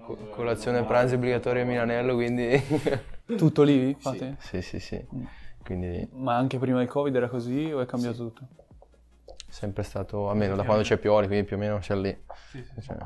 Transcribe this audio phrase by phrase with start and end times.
[0.00, 2.60] Co- colazione e pranzo obbligatorio a Milanello, quindi...
[3.36, 4.36] Tutto lì fate?
[4.38, 5.04] Sì, sì, sì.
[5.62, 8.48] Quindi Ma anche prima del Covid era così o è cambiato tutto?
[9.48, 12.24] sempre stato, almeno da quando c'è Pioli, quindi più o meno c'è lì.
[12.80, 12.96] Cioè,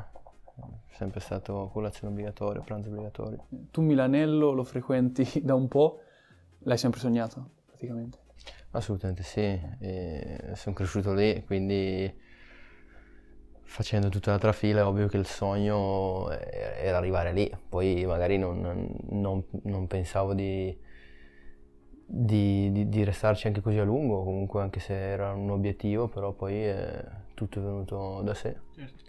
[0.95, 3.45] sempre stato colazione obbligatoria, pranzo obbligatorio.
[3.69, 5.99] Tu Milanello lo frequenti da un po',
[6.59, 8.17] l'hai sempre sognato praticamente?
[8.71, 9.59] Assolutamente sì,
[10.53, 12.13] sono cresciuto lì, quindi
[13.67, 18.89] facendo tutta la trafila è ovvio che il sogno era arrivare lì, poi magari non,
[19.09, 20.75] non, non pensavo di,
[22.05, 26.31] di, di, di, restarci anche così a lungo, comunque anche se era un obiettivo, però
[26.31, 28.57] poi è, tutto è venuto da sé.
[28.73, 29.03] Certo.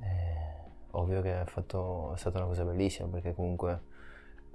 [0.00, 3.92] Eh, ovvio che è, fatto, è stata una cosa bellissima perché comunque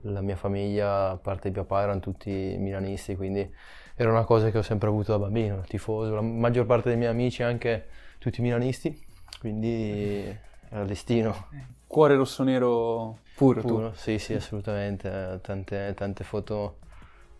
[0.01, 3.47] la mia famiglia, a parte il papà, erano tutti milanisti, quindi
[3.95, 7.11] era una cosa che ho sempre avuto da bambino, tifoso, la maggior parte dei miei
[7.11, 9.07] amici anche tutti milanisti,
[9.39, 10.37] quindi
[10.69, 11.47] era il destino.
[11.87, 13.95] Cuore rossonero puro, puro tu?
[13.95, 16.77] Sì, sì, assolutamente, tante, tante foto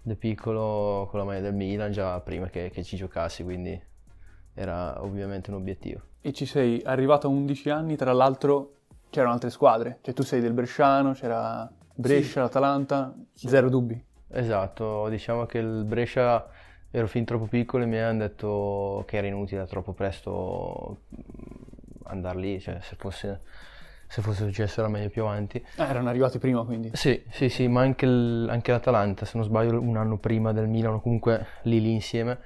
[0.02, 3.80] da piccolo con la maglia del Milan già prima che, che ci giocassi, quindi
[4.54, 6.02] era ovviamente un obiettivo.
[6.22, 8.73] E ci sei arrivato a 11 anni, tra l'altro
[9.10, 12.40] c'erano altre squadre, cioè tu sei del Bresciano, c'era Brescia, sì.
[12.40, 13.48] l'Atalanta, sì.
[13.48, 14.04] zero dubbi.
[14.32, 16.48] Esatto, diciamo che il Brescia
[16.92, 21.02] ero fin troppo piccolo e mi hanno detto che era inutile troppo presto
[22.10, 23.42] andare lì, cioè se fosse
[24.10, 25.64] se fosse successo era meglio più avanti.
[25.76, 26.90] Ah, erano arrivati prima quindi?
[26.94, 30.68] Sì, sì, sì, ma anche, il, anche l'Atalanta, se non sbaglio un anno prima del
[30.68, 32.40] Milano, comunque lì lì insieme.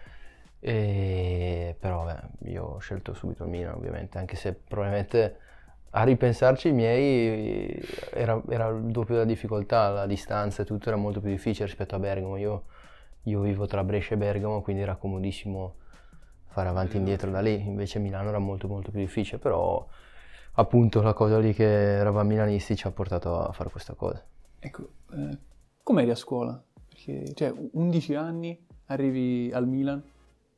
[0.59, 1.73] E...
[1.79, 5.37] Però beh, io ho scelto subito il Milano ovviamente, anche se probabilmente
[5.91, 10.97] a ripensarci i miei era, era il doppio della difficoltà, la distanza e tutto era
[10.97, 12.35] molto più difficile rispetto a Bergamo.
[12.35, 12.63] Io,
[13.23, 15.75] io vivo tra Brescia e Bergamo, quindi era comodissimo
[16.53, 19.85] fare avanti e indietro da lì, invece Milano era molto molto più difficile, però
[20.53, 24.23] appunto la cosa lì che eravamo milanisti ci ha portato a fare questa cosa.
[24.59, 25.37] Ecco, eh,
[25.81, 26.63] com'eri a scuola?
[26.87, 30.01] Perché, cioè, 11 anni, arrivi al Milan,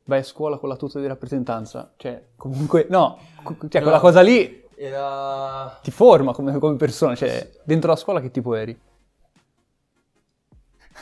[0.04, 4.20] vai a scuola con la tuta di rappresentanza, cioè, comunque, no, cioè, no, quella cosa
[4.20, 5.78] lì era...
[5.82, 8.78] ti forma come, come persona, cioè, dentro la scuola che tipo eri?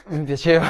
[0.08, 0.66] Mi piaceva.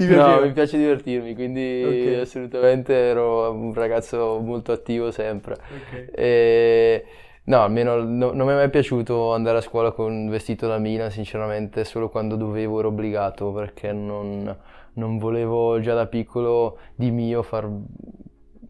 [0.00, 2.20] no, mi piace divertirmi, quindi okay.
[2.20, 5.54] assolutamente ero un ragazzo molto attivo sempre.
[5.54, 6.08] Okay.
[6.12, 7.04] E...
[7.44, 10.78] No, almeno no, non mi è mai piaciuto andare a scuola con un vestito da
[10.78, 14.54] Milan, sinceramente, solo quando dovevo ero obbligato, perché non,
[14.94, 17.70] non volevo già da piccolo di mio far,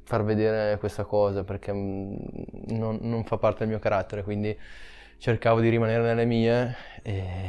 [0.05, 2.15] far vedere questa cosa, perché mm,
[2.69, 4.57] non, non, fa parte del mio carattere, quindi
[5.17, 6.77] cercavo di rimanere nelle mie.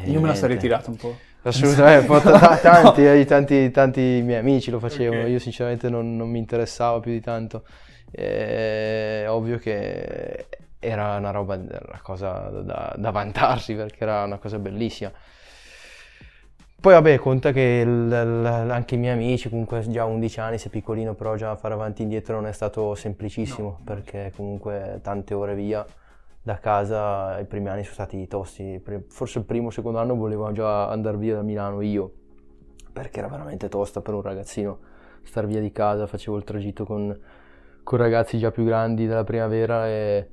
[0.06, 1.16] Io me la sarei tirata un po'.
[1.44, 5.32] Assolutamente, t- tanti, eh, tanti, tanti miei amici lo facevano, okay.
[5.32, 7.64] io sinceramente non, non, mi interessava più di tanto.
[8.12, 10.48] È ovvio che
[10.80, 15.12] era una roba, una cosa da, da vantarsi perché era una cosa bellissima.
[16.82, 20.70] Poi vabbè, conta che l, l, anche i miei amici, comunque già 11 anni, sei
[20.70, 23.82] piccolino, però già fare avanti e indietro non è stato semplicissimo, no.
[23.84, 25.86] perché comunque tante ore via
[26.50, 30.52] da casa i primi anni sono stati tosti, forse il primo o secondo anno volevo
[30.52, 32.12] già andare via da Milano io,
[32.92, 34.80] perché era veramente tosta per un ragazzino
[35.22, 37.16] star via di casa, facevo il tragitto con,
[37.84, 40.30] con ragazzi già più grandi della primavera e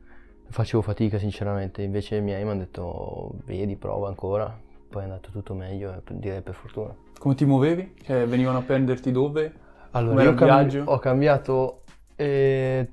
[0.49, 5.31] facevo fatica sinceramente, invece i miei mi hanno detto vedi, prova ancora, poi è andato
[5.31, 6.95] tutto meglio e direi per fortuna.
[7.19, 7.95] Come ti muovevi?
[8.03, 9.53] Cioè, venivano a prenderti dove?
[9.91, 11.83] Allora, io ho, cambi- ho cambiato
[12.17, 12.91] eh,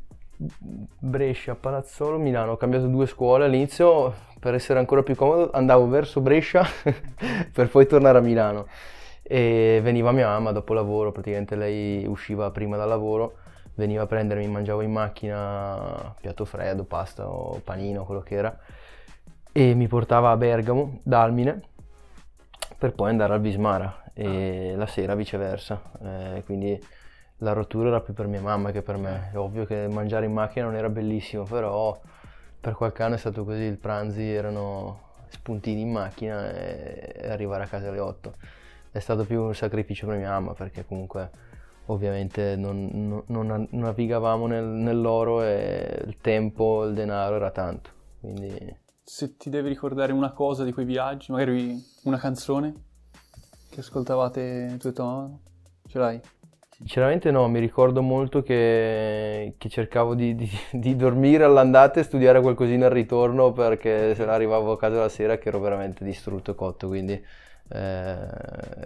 [0.58, 2.54] Brescia, Palazzolo, Milano.
[2.54, 5.52] Ho cambiato due scuole all'inizio per essere ancora più comodo.
[5.52, 6.66] Andavo verso Brescia
[7.54, 8.68] per poi tornare a Milano.
[9.22, 13.38] E veniva mia mamma dopo lavoro, praticamente lei usciva prima dal lavoro,
[13.76, 18.60] veniva a prendermi, mangiavo in macchina piatto freddo, pasta o panino, quello che era,
[19.52, 21.62] e mi portava a Bergamo, da Almine,
[22.78, 24.78] per poi andare al Bismara e ah.
[24.78, 25.81] la sera viceversa.
[26.04, 26.78] Eh, quindi
[27.44, 29.30] la rottura era più per mia mamma che per me.
[29.31, 32.00] È ovvio che mangiare in macchina non era bellissimo, però
[32.59, 37.68] per qualche anno è stato così, il pranzi erano spuntini in macchina e arrivare a
[37.68, 38.36] casa alle 8.
[38.92, 41.30] È stato più un sacrificio per mia mamma perché comunque
[41.88, 47.89] ovviamente non, non, non navigavamo nel, nell'oro e il tempo, il denaro era tanto.
[48.22, 48.81] Quindi...
[49.04, 52.74] Se ti devi ricordare una cosa di quei viaggi, magari una canzone
[53.69, 55.39] che ascoltavate tu e tua mamma,
[55.88, 56.22] ce l'hai?
[56.75, 62.42] Sinceramente no, mi ricordo molto che, che cercavo di, di, di, dormire all'andata e studiare
[62.42, 66.56] qualcosina al ritorno perché se arrivavo a casa la sera che ero veramente distrutto e
[66.56, 68.18] cotto, quindi eh,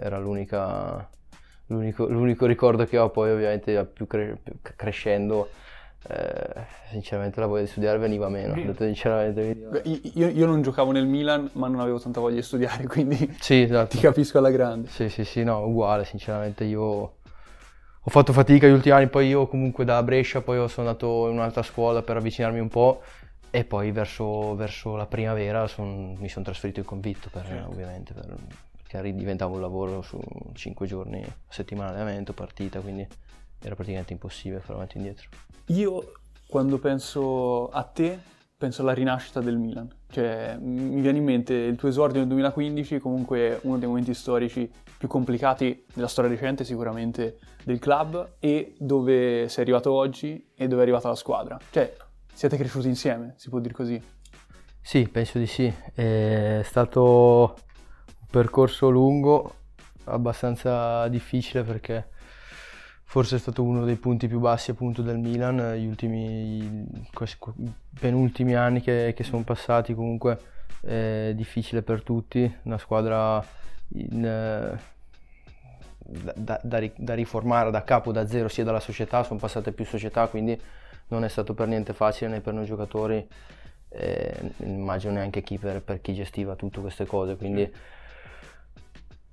[0.00, 1.08] era l'unico,
[1.66, 5.48] l'unico, ricordo che ho, poi ovviamente più, cre- più crescendo
[6.06, 8.54] eh, sinceramente la voglia di studiare veniva meno,
[9.32, 9.80] detto.
[10.14, 13.62] Io, io, non giocavo nel Milan, ma non avevo tanta voglia di studiare, quindi sì,
[13.62, 13.96] esatto.
[13.96, 14.88] ti capisco alla grande.
[14.88, 17.16] Sì, sì, sì, no, uguale, sinceramente io
[18.08, 21.34] ho fatto fatica gli ultimi anni, poi io comunque da Brescia, poi sono andato in
[21.34, 23.02] un'altra scuola per avvicinarmi un po'
[23.50, 27.68] e poi verso, verso la primavera son, mi sono trasferito in convitto, per, certo.
[27.68, 28.34] ovviamente, per,
[28.82, 30.18] perché diventava un lavoro su
[30.54, 33.06] 5 giorni a settimana allenamento, partita, quindi
[33.60, 35.28] era praticamente impossibile fare avanti e indietro.
[35.66, 36.12] Io
[36.46, 38.18] quando penso a te,
[38.58, 39.88] penso alla rinascita del Milan.
[40.10, 44.68] Cioè, mi viene in mente il tuo esordio nel 2015, comunque uno dei momenti storici
[44.98, 50.80] più complicati della storia recente sicuramente del club e dove sei arrivato oggi e dove
[50.80, 51.56] è arrivata la squadra.
[51.70, 51.94] Cioè,
[52.34, 54.02] siete cresciuti insieme, si può dire così?
[54.80, 55.72] Sì, penso di sì.
[55.94, 59.54] È stato un percorso lungo,
[60.04, 62.08] abbastanza difficile perché
[63.10, 67.38] forse è stato uno dei punti più bassi appunto del Milan, gli ultimi, questi
[67.98, 70.38] penultimi anni che, che sono passati comunque
[70.82, 73.42] è difficile per tutti, una squadra
[73.94, 74.20] in,
[75.98, 80.26] da, da, da, riformare da capo, da zero, sia dalla società, sono passate più società,
[80.26, 80.60] quindi
[81.08, 83.26] non è stato per niente facile né per noi giocatori,
[83.88, 87.72] eh, immagino neanche chi per, per, chi gestiva tutte queste cose, quindi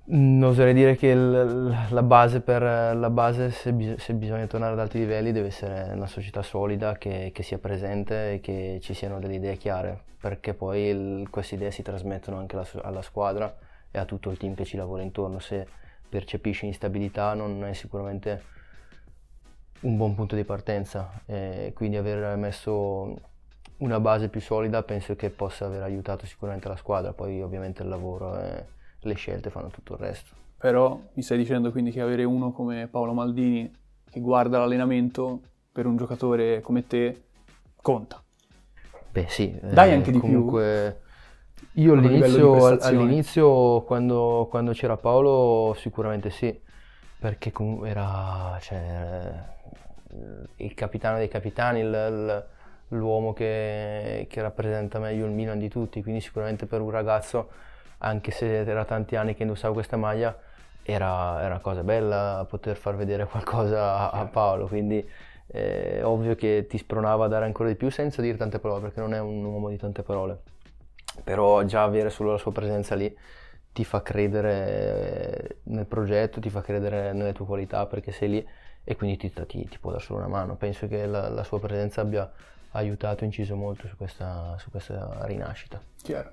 [0.08, 4.98] Oserei dire che il, la base, per, la base se, se, bisogna tornare ad alti
[4.98, 9.34] livelli deve essere una società solida che, che sia presente e che ci siano delle
[9.34, 13.52] idee chiare perché poi il, queste idee si trasmettono anche alla, alla, squadra
[13.90, 15.40] e a tutto il team che ci lavora intorno.
[15.40, 15.66] Se
[16.08, 18.42] percepisci instabilità non è sicuramente
[19.80, 23.34] un buon punto di partenza e quindi aver messo
[23.78, 27.88] una base più solida penso che possa aver aiutato sicuramente la squadra, poi ovviamente il
[27.88, 28.64] lavoro è
[29.00, 30.34] le scelte fanno tutto il resto.
[30.58, 33.70] Però mi stai dicendo quindi che avere uno come Paolo Maldini
[34.10, 35.40] che guarda l'allenamento
[35.70, 37.24] per un giocatore come te
[37.82, 38.22] conta.
[39.10, 39.58] Beh sì.
[39.60, 40.98] Dai eh, anche di comunque...
[40.98, 41.04] più.
[41.82, 46.58] Io all'inizio, all'inizio quando, quando, c'era Paolo sicuramente sì,
[47.18, 49.44] perché comunque era cioè,
[50.56, 52.46] il capitano dei capitani, il, il,
[52.88, 57.50] l'uomo che, che rappresenta meglio il Milan di tutti, quindi sicuramente per un ragazzo
[57.98, 60.36] anche se era tanti anni che indossavo questa maglia,
[60.82, 65.06] era, era una cosa bella poter far vedere qualcosa a, Paolo, quindi
[65.46, 69.00] è ovvio che ti spronava a dare ancora di più senza dire tante parole, perché
[69.00, 70.40] non è un uomo di tante parole,
[71.24, 73.16] però già avere solo la sua presenza lì
[73.72, 78.48] ti fa credere nel progetto, ti fa credere nelle tue qualità perché sei lì
[78.82, 80.56] e quindi ti, ti, ti può dare solo una mano.
[80.56, 82.30] Penso che la, la sua presenza abbia
[82.70, 85.78] aiutato inciso molto su questa, su questa rinascita.
[86.02, 86.30] Chiaro.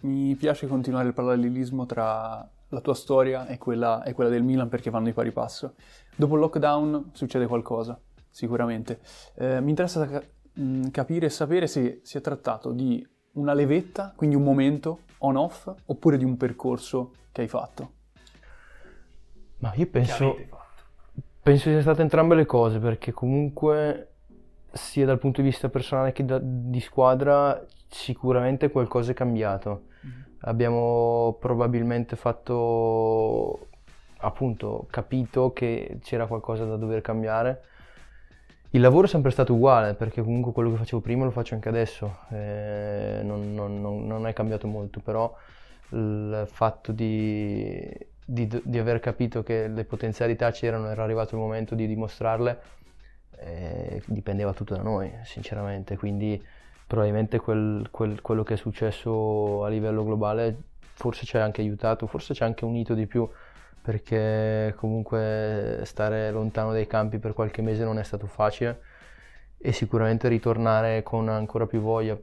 [0.00, 4.68] Mi piace continuare il parallelismo tra la tua storia e quella, e quella del Milan
[4.68, 5.74] perché vanno di pari passo.
[6.14, 7.98] Dopo il lockdown succede qualcosa,
[8.30, 9.00] sicuramente.
[9.34, 10.22] Eh, mi interessa ca-
[10.60, 15.72] mm, capire e sapere se si è trattato di una levetta, quindi un momento on-off,
[15.86, 17.92] oppure di un percorso che hai fatto.
[19.58, 20.36] Ma io penso,
[21.42, 24.12] penso sia state entrambe le cose, perché comunque
[24.70, 29.86] sia dal punto di vista personale che da, di squadra sicuramente qualcosa è cambiato.
[30.42, 33.68] Abbiamo probabilmente fatto,
[34.18, 37.62] appunto, capito che c'era qualcosa da dover cambiare.
[38.70, 41.68] Il lavoro è sempre stato uguale, perché comunque quello che facevo prima lo faccio anche
[41.68, 45.34] adesso, eh, non, non, non, non, è cambiato molto, però
[45.90, 47.90] il fatto di,
[48.24, 52.60] di, di, aver capito che le potenzialità c'erano, era arrivato il momento di dimostrarle,
[53.38, 56.40] eh, dipendeva tutto da noi, sinceramente, quindi
[56.88, 60.56] probabilmente quel, quel, quello che è successo a livello globale
[60.94, 63.28] forse ci ha anche aiutato, forse ci ha anche unito di più
[63.80, 68.80] perché comunque stare lontano dai campi per qualche mese non è stato facile
[69.58, 72.18] e sicuramente ritornare con ancora più voglia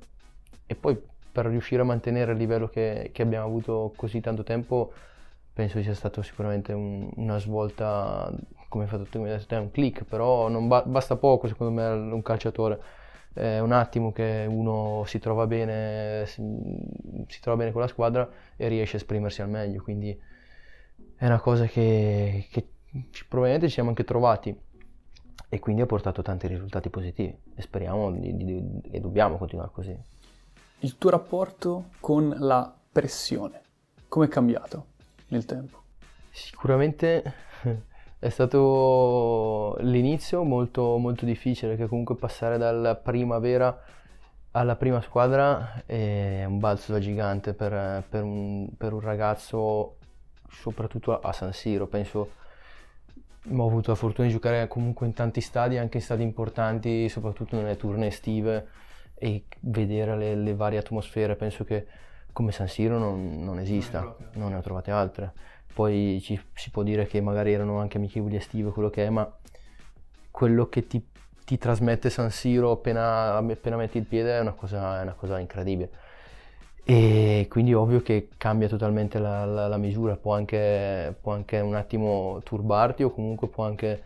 [0.65, 0.99] e poi
[1.31, 4.91] per riuscire a mantenere il livello che, che abbiamo avuto così tanto tempo
[5.53, 8.31] penso sia stato sicuramente un, una svolta
[8.67, 13.03] come hai fatto tu, un click però non ba- basta poco secondo me un calciatore
[13.35, 16.41] è un attimo che uno si trova bene, si,
[17.27, 20.17] si, trova bene con la squadra e riesce a esprimersi al meglio, quindi
[21.17, 22.67] è una cosa che, che
[23.27, 24.57] probabilmente ci siamo anche trovati
[25.49, 29.71] e quindi ha portato tanti risultati positivi e speriamo di, di, di, e dobbiamo continuare
[29.73, 29.97] così.
[30.79, 33.61] Il tuo rapporto con la pressione,
[34.07, 34.85] come è cambiato
[35.27, 35.83] nel tempo?
[36.31, 37.33] Sicuramente
[38.25, 43.79] è stato l'inizio molto, molto difficile perché comunque passare dalla primavera
[44.49, 49.97] alla prima squadra è un balzo da gigante per, per, un, per un, ragazzo,
[50.49, 51.85] soprattutto a San Siro.
[51.85, 52.31] Penso
[53.47, 57.55] ho avuto la fortuna di giocare comunque in tanti stadi, anche in stadi importanti, soprattutto
[57.55, 58.69] nelle turne estive
[59.13, 61.35] e vedere le, le varie atmosfere.
[61.35, 61.85] Penso che
[62.31, 65.33] come San Siro non, non esista, non, ne ho trovate altre.
[65.75, 69.29] Poi ci, si può dire che magari erano anche amichevoli estive, quello che è, ma
[70.31, 71.05] quello che ti,
[71.43, 75.37] ti trasmette San Siro appena, appena, metti il piede è una cosa, è una cosa
[75.37, 75.89] incredibile.
[76.85, 81.75] E quindi ovvio che cambia totalmente la, la, la misura, può anche, può anche, un
[81.75, 84.01] attimo turbarti o comunque può anche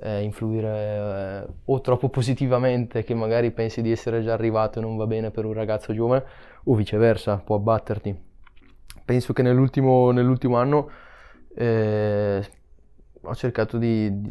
[0.00, 4.96] eh, influire eh, o troppo positivamente che magari pensi di essere già arrivato e non
[4.96, 6.24] va bene per un ragazzo giovane
[6.64, 8.30] o viceversa, può abbatterti.
[9.04, 11.10] Penso che nell'ultimo, nell'ultimo anno
[11.54, 12.48] eh,
[13.20, 14.30] ho cercato di, di,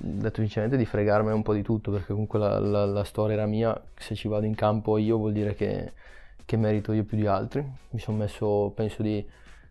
[0.00, 3.46] detto sinceramente, di fregarmene un po' di tutto perché comunque la, la, la storia era
[3.46, 5.92] mia, se ci vado in campo io vuol dire che
[6.48, 7.62] che merito io più di altri.
[7.90, 9.22] Mi sono messo, penso di,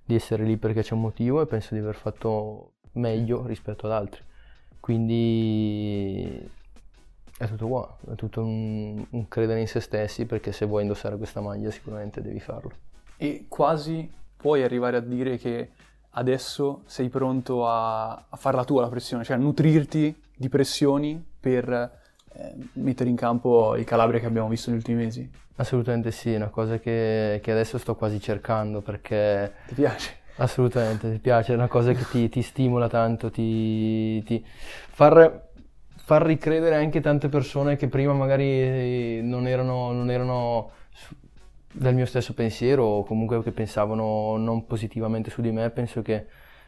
[0.06, 3.94] di, essere lì perché c'è un motivo e penso di aver fatto meglio rispetto ad
[3.94, 4.22] altri.
[4.80, 6.48] Quindi
[7.36, 11.18] è tutto qua, è tutto un, un credere in se stessi perché se vuoi indossare
[11.18, 12.72] questa maglia sicuramente devi farlo.
[13.18, 15.72] E quasi puoi arrivare a dire che
[16.18, 21.70] adesso sei pronto a, a farla tua la pressione, cioè a nutrirti di pressioni per
[22.34, 25.30] eh, mettere in campo il Calabria che abbiamo visto negli ultimi mesi?
[25.56, 29.54] Assolutamente sì, è una cosa che, che, adesso sto quasi cercando perché...
[29.68, 30.16] Ti piace?
[30.38, 35.50] Assolutamente, ti piace, è una cosa che ti, ti stimola tanto, ti, ti far,
[35.96, 40.72] far, ricredere anche tante persone che prima magari non erano, non erano
[41.78, 46.26] del mio stesso pensiero o comunque che pensavano non positivamente su di me, penso che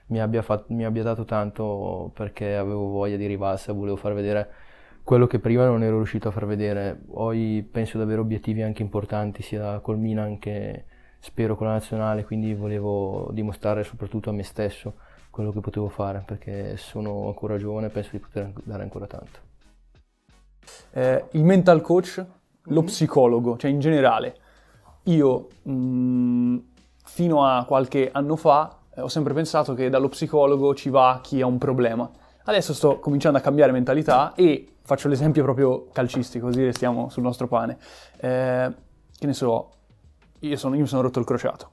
[0.08, 4.50] mi abbia, fatto, mi abbia dato tanto perché avevo voglia di rivalsa, volevo far vedere
[5.04, 6.96] quello che prima non ero riuscito a far vedere.
[6.96, 10.86] Poi penso di avere obiettivi anche importanti sia col Milan che
[11.20, 14.96] spero con la nazionale, quindi volevo dimostrare soprattutto a me stesso
[15.32, 19.39] quello che potevo fare perché sono ancora giovane e penso di poter dare ancora tanto.
[20.92, 22.24] Eh, il mental coach,
[22.63, 24.36] lo psicologo, cioè in generale,
[25.03, 26.58] io mh, mm,
[27.06, 31.41] fino a qualche anno fa eh, ho sempre pensato che dallo psicologo ci va chi
[31.41, 32.10] ha un problema.
[32.44, 37.48] Adesso sto cominciando a cambiare mentalità e faccio l'esempio proprio calcistico, così restiamo sul nostro
[37.48, 37.77] pane.
[38.18, 38.74] Eh,
[39.18, 39.72] che ne so,
[40.39, 41.72] io, sono, io mi sono rotto il crociato.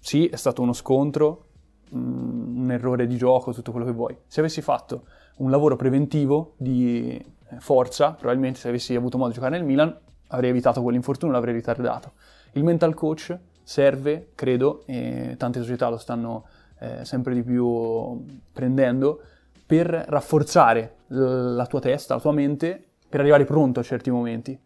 [0.00, 1.46] Sì, è stato uno scontro,
[1.94, 4.16] mm, un errore di gioco, tutto quello che vuoi.
[4.26, 5.04] Se avessi fatto
[5.38, 9.96] un lavoro preventivo di eh, forza, probabilmente se avessi avuto modo di giocare nel Milan,
[10.30, 12.12] avrei evitato quell'infortunio, l'avrei ritardato.
[12.52, 16.46] Il mental coach serve, credo, e tante società lo stanno
[16.80, 19.20] eh, sempre di più prendendo,
[19.64, 24.58] per rafforzare la tua testa, la tua mente, per arrivare pronto a certi momenti.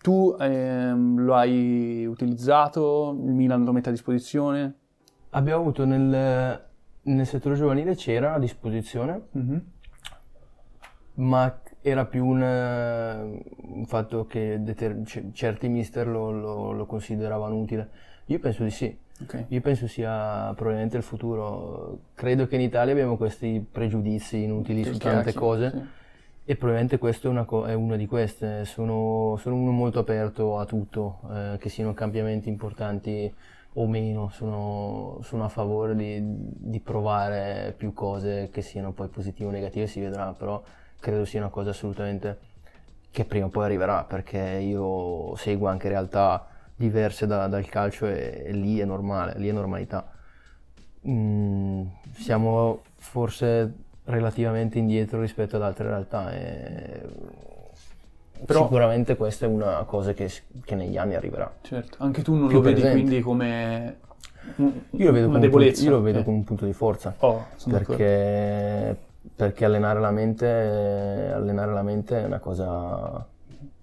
[0.00, 4.74] Tu ehm, lo hai utilizzato, il Milan lo mette a disposizione?
[5.30, 6.64] Abbiamo avuto nel,
[7.02, 9.58] nel settore giovanile c'era a disposizione, mm-hmm.
[11.14, 17.88] ma era più un, un fatto che deter- certi mister lo, lo, lo consideravano utile.
[18.26, 18.96] Io penso di sì.
[19.20, 19.46] Okay.
[19.48, 22.00] Io penso sia probabilmente il futuro.
[22.14, 25.82] Credo che in Italia abbiamo questi pregiudizi inutili su tante cose sì.
[26.44, 28.64] e probabilmente questo è una, co- è una di queste.
[28.64, 33.32] Sono, sono, uno molto aperto a tutto, eh, che siano cambiamenti importanti
[33.74, 39.48] o meno, sono, sono a favore di, di, provare più cose che siano poi positive
[39.48, 40.60] o negative, si vedrà, però
[41.00, 42.38] credo sia una cosa assolutamente
[43.10, 48.44] che prima o poi arriverà perché io seguo anche realtà diverse da, dal calcio e,
[48.46, 50.10] e, lì è normale, lì è normalità.
[51.08, 53.72] Mm, siamo forse
[54.04, 57.02] relativamente indietro rispetto ad altre realtà e
[58.44, 60.30] però, sicuramente questa è una cosa che,
[60.64, 61.52] che, negli anni arriverà.
[61.62, 63.02] Certo, anche tu non lo vedi presente.
[63.02, 63.96] quindi come
[64.90, 67.46] io lo vedo, come un, punto, io lo vedo come un punto di forza oh,
[67.68, 68.96] perché,
[69.34, 73.26] perché allenare la mente allenare la mente è una cosa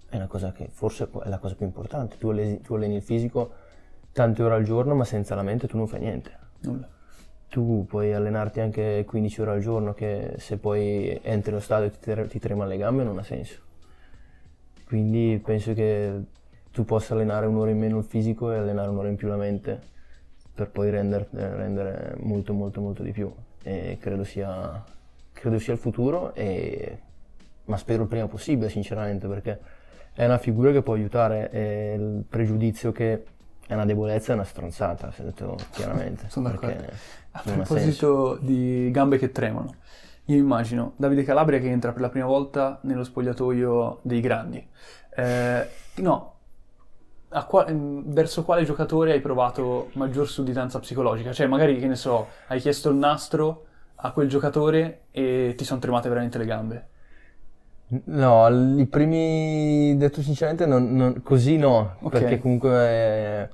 [0.08, 2.16] è una cosa che forse è la cosa più importante.
[2.16, 3.52] Tu alleni, tu alleni il fisico
[4.12, 6.30] tante ore al giorno, ma senza la mente tu non fai niente.
[6.60, 6.88] Nulla.
[7.48, 11.90] Tu puoi allenarti anche 15 ore al giorno, che se poi entri nello stadio e
[11.90, 13.60] ti, tre, ti tremano le gambe non ha senso.
[14.86, 16.20] Quindi penso che
[16.70, 19.94] tu possa allenare un'ora in meno il fisico e allenare un'ora in più la mente
[20.54, 23.32] per poi render, rendere molto molto molto di più.
[23.62, 24.82] E credo sia,
[25.36, 26.98] credo sia il futuro, e,
[27.66, 29.60] ma spero il prima possibile sinceramente perché
[30.14, 33.24] è una figura che può aiutare e il pregiudizio che
[33.66, 36.28] è una debolezza è una stronzata, se detto chiaramente.
[36.30, 36.84] Sono d'accordo.
[37.32, 39.74] A proposito di gambe che tremano,
[40.26, 44.66] io immagino Davide Calabria che entra per la prima volta nello spogliatoio dei grandi.
[45.14, 46.34] Eh, no,
[47.46, 51.32] qua- verso quale giocatore hai provato maggior sudditanza psicologica?
[51.32, 53.66] Cioè, magari, che ne so, hai chiesto il nastro
[53.96, 56.88] a quel giocatore e ti sono tremate veramente le gambe?
[57.88, 58.48] No,
[58.78, 62.20] i primi, detto sinceramente, non, non, così no, okay.
[62.20, 63.48] perché comunque eh,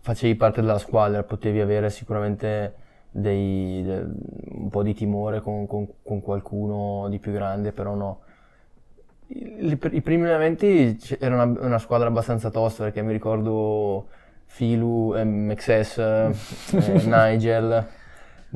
[0.00, 2.74] facevi parte della squadra, potevi avere sicuramente
[3.10, 4.06] dei, de,
[4.52, 8.20] un po' di timore con, con, con, qualcuno di più grande, però no.
[9.28, 14.06] I, i primi allenamenti era una, una, squadra abbastanza tosta perché mi ricordo
[14.44, 16.30] Filu, MXS, eh,
[17.06, 17.86] Nigel,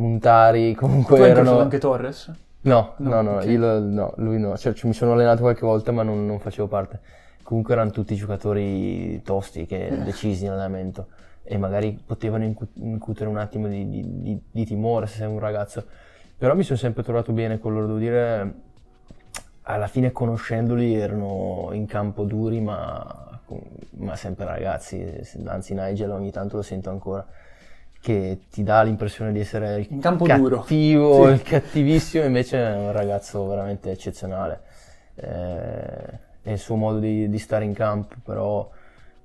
[0.01, 1.59] Montari, comunque tu erano...
[1.59, 2.33] anche Torres?
[2.63, 3.53] No, no, no, okay.
[3.53, 7.01] io, no, lui no, cioè, mi sono allenato qualche volta ma non, non facevo parte.
[7.43, 9.99] Comunque erano tutti giocatori tosti, che, eh.
[9.99, 11.09] decisi in allenamento
[11.43, 15.85] e magari potevano incutere un attimo di, di, di, di, timore se sei un ragazzo.
[16.39, 18.55] Però mi sono sempre trovato bene con loro, devo dire,
[19.63, 23.41] alla fine conoscendoli erano in campo duri ma,
[23.99, 27.27] ma sempre ragazzi, anzi Nigel ogni tanto lo sento ancora
[28.01, 31.31] che ti dà l'impressione di essere il in campo cattivo, duro.
[31.31, 34.63] il cattivissimo, invece è un ragazzo veramente eccezionale.
[35.17, 38.71] Eh, è il suo modo di, di stare in campo, però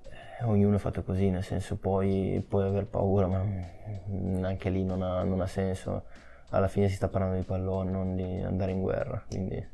[0.04, 3.42] eh, ognuno è fatto così, nel senso puoi, puoi aver paura, ma
[4.46, 6.04] anche lì non ha, non ha, senso.
[6.50, 9.24] Alla fine si sta parlando di pallone, non di andare in guerra.
[9.26, 9.66] Quindi...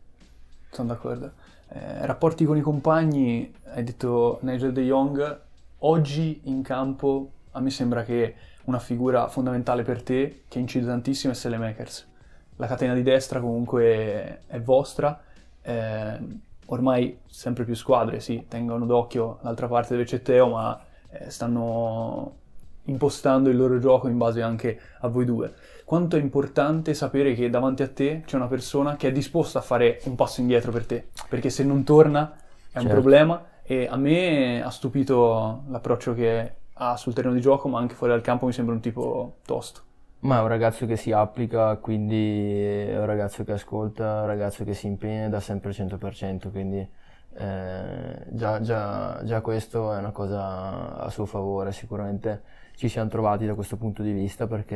[0.70, 1.32] Sono d'accordo.
[1.70, 5.40] Eh, rapporti con i compagni, hai detto Nigel De Jong,
[5.80, 11.34] oggi in campo a me sembra che una figura fondamentale per te che incide tantissimo
[11.34, 12.10] è Selemakers.
[12.58, 15.20] La catena di destra comunque è vostra,
[15.62, 16.20] eh,
[16.68, 22.38] ormai sempre più squadre sì, tengono d'occhio l'altra parte del Cetteo, ma eh, stanno
[22.86, 25.54] impostando il loro gioco in base anche a voi due.
[25.86, 29.62] Quanto è importante sapere che davanti a te c'è una persona che è disposta a
[29.62, 32.34] fare un passo indietro per te, perché se non torna
[32.72, 33.02] è un certo.
[33.02, 37.94] problema e a me ha stupito l'approccio che ha sul terreno di gioco, ma anche
[37.94, 39.82] fuori dal campo mi sembra un tipo tosto.
[40.22, 44.64] Ma è un ragazzo che si applica, quindi è un ragazzo che ascolta, un ragazzo
[44.64, 46.88] che si impegna e sempre il 100%, quindi
[47.34, 52.42] eh, già, già, già, questo è una cosa a suo favore, sicuramente
[52.76, 54.76] ci siamo trovati da questo punto di vista perché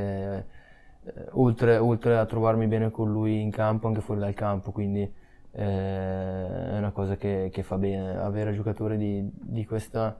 [1.03, 5.01] eh, oltre, oltre, a trovarmi bene con lui in campo, anche fuori dal campo, quindi
[5.01, 10.19] eh, è una cosa che, che, fa bene, avere giocatori di, di, questa,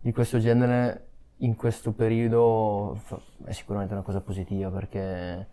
[0.00, 1.07] di questo genere
[1.38, 3.00] in questo periodo
[3.44, 5.46] è sicuramente una cosa positiva perché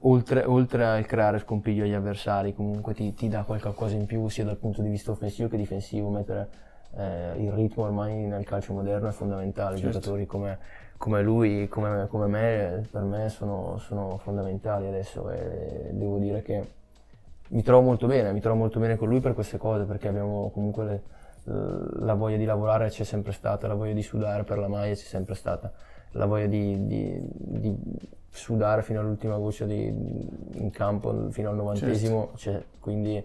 [0.00, 4.44] oltre, oltre al creare scompiglio agli avversari comunque ti, ti, dà qualcosa in più sia
[4.44, 6.48] dal punto di vista offensivo che difensivo, mettere
[6.96, 9.92] eh, il ritmo ormai nel calcio moderno è fondamentale, certo.
[9.92, 10.58] giocatori come,
[10.96, 15.30] come lui, come, come, me, per me sono, sono fondamentali adesso.
[15.30, 16.70] E devo dire che
[17.48, 20.50] mi trovo molto bene, mi trovo molto bene con lui per queste cose perché abbiamo
[20.52, 21.02] comunque le,
[21.44, 25.00] la voglia di lavorare c'è sempre stata, la voglia di sudare per la maglia c'è
[25.00, 25.72] sempre stata,
[26.12, 27.76] la voglia di, di, di
[28.30, 32.60] sudare fino all'ultima goccia di, in campo, fino al novantesimo, certo.
[32.60, 33.24] c'è, quindi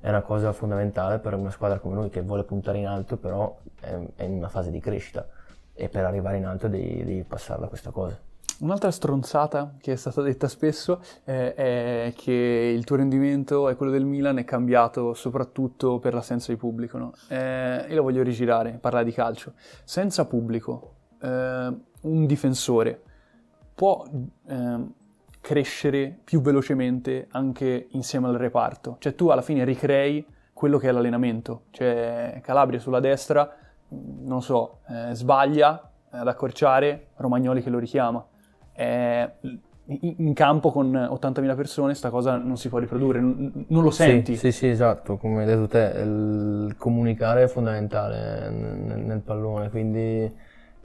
[0.00, 3.56] è una cosa fondamentale per una squadra come noi che vuole puntare in alto, però
[3.80, 5.26] è, è in una fase di crescita
[5.72, 8.18] e per arrivare in alto devi, devi passarla questa cosa.
[8.64, 13.92] Un'altra stronzata che è stata detta spesso eh, è che il tuo rendimento e quello
[13.92, 16.96] del Milan è cambiato soprattutto per l'assenza di pubblico.
[16.96, 17.12] No?
[17.28, 19.52] Eh, io lo voglio rigirare, parlare di calcio.
[19.84, 23.02] Senza pubblico, eh, un difensore
[23.74, 24.02] può
[24.46, 24.92] ehm,
[25.42, 28.96] crescere più velocemente anche insieme al reparto.
[28.98, 30.24] Cioè tu alla fine ricrei
[30.54, 31.64] quello che è l'allenamento.
[31.68, 33.56] Cioè Calabria sulla destra,
[33.88, 38.26] non so, eh, sbaglia ad accorciare, Romagnoli che lo richiama
[38.74, 39.30] è
[39.86, 44.34] in campo con 80.000 persone sta cosa non si può riprodurre, non, lo senti.
[44.34, 49.68] Sì, sì, sì, esatto, come hai detto te, il comunicare è fondamentale nel, nel pallone,
[49.68, 50.32] quindi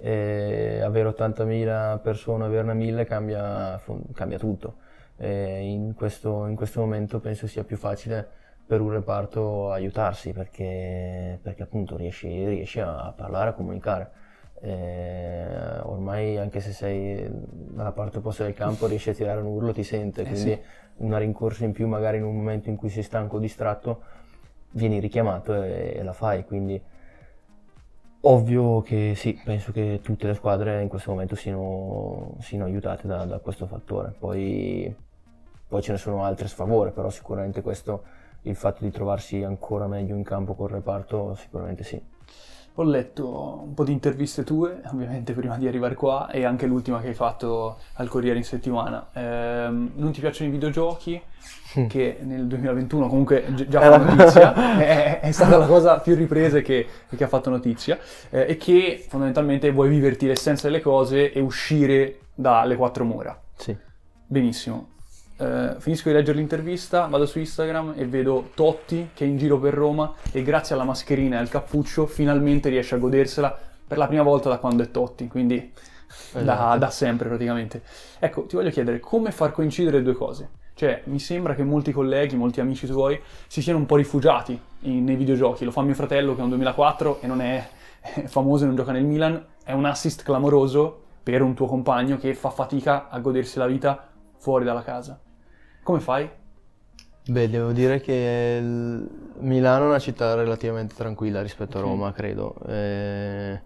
[0.02, 3.82] eh, avere 80.000 persone, averne 1000 cambia,
[4.14, 4.76] cambia tutto.
[5.22, 8.26] In questo, in, questo, momento penso sia più facile
[8.66, 14.12] per un reparto aiutarsi perché, perché appunto riesci, riesci a parlare, a comunicare.
[14.62, 19.72] Eh, ormai anche se sei dalla parte opposta del campo riesci a tirare un urlo,
[19.72, 20.60] ti sente, eh quindi sì.
[20.98, 24.02] una rincorsa in più magari in un momento in cui sei stanco o distratto
[24.72, 26.82] vieni richiamato e, e, la fai, quindi
[28.22, 33.26] ovvio che sì, penso che tutte le squadre in questo momento siano, siano aiutate da,
[33.26, 34.94] da, questo fattore, poi,
[35.68, 38.04] poi ce ne sono altre a sfavore, però sicuramente questo,
[38.44, 42.18] il fatto di trovarsi ancora meglio in campo col reparto, sicuramente sì.
[42.76, 47.02] Ho letto un po' di interviste tue, ovviamente prima di arrivare qua, e anche l'ultima
[47.02, 49.08] che hai fatto al Corriere in settimana.
[49.14, 51.22] Ehm, non ti piacciono i videogiochi?
[51.80, 51.86] Mm.
[51.88, 56.88] Che nel 2021 comunque già fa notizia, è, è, stata la cosa più ripresa che,
[57.16, 62.20] che ha fatto notizia, eh, e che fondamentalmente vuoi viverti l'essenza delle cose e uscire
[62.34, 63.40] dalle quattro mura.
[63.56, 63.76] Sì.
[64.26, 64.98] Benissimo.
[65.40, 69.58] Eh, finisco di leggere l'intervista, vado su Instagram e vedo Totti che è in giro
[69.58, 74.08] per Roma e grazie alla mascherina e al cappuccio finalmente riesce a godersela per la
[74.08, 75.72] prima volta da quando è Totti, quindi
[76.34, 76.44] esatto.
[76.44, 77.82] da, da sempre praticamente.
[78.20, 80.50] Ecco, ti voglio chiedere come far coincidere le due cose.
[80.74, 85.04] Cioè, mi sembra che molti colleghi, molti amici tuoi si siano un po' rifugiati in,
[85.04, 85.66] nei videogiochi.
[85.66, 87.68] Lo fa mio fratello che è un 2004 e non è,
[88.00, 89.44] è famoso e non gioca nel Milan.
[89.64, 94.08] È un assist clamoroso per un tuo compagno che fa fatica a godersi la vita
[94.38, 95.20] fuori dalla casa.
[95.90, 96.30] Come fai?
[97.26, 102.54] Beh, devo dire che Milano è una città relativamente tranquilla rispetto a Roma, credo.
[102.68, 103.60] E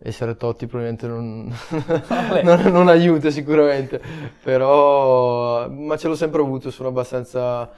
[0.00, 1.54] essere Totti probabilmente non,
[2.42, 4.02] non, non, aiuta sicuramente,
[4.42, 7.70] però ma ce l'ho sempre avuto, sono abbastanza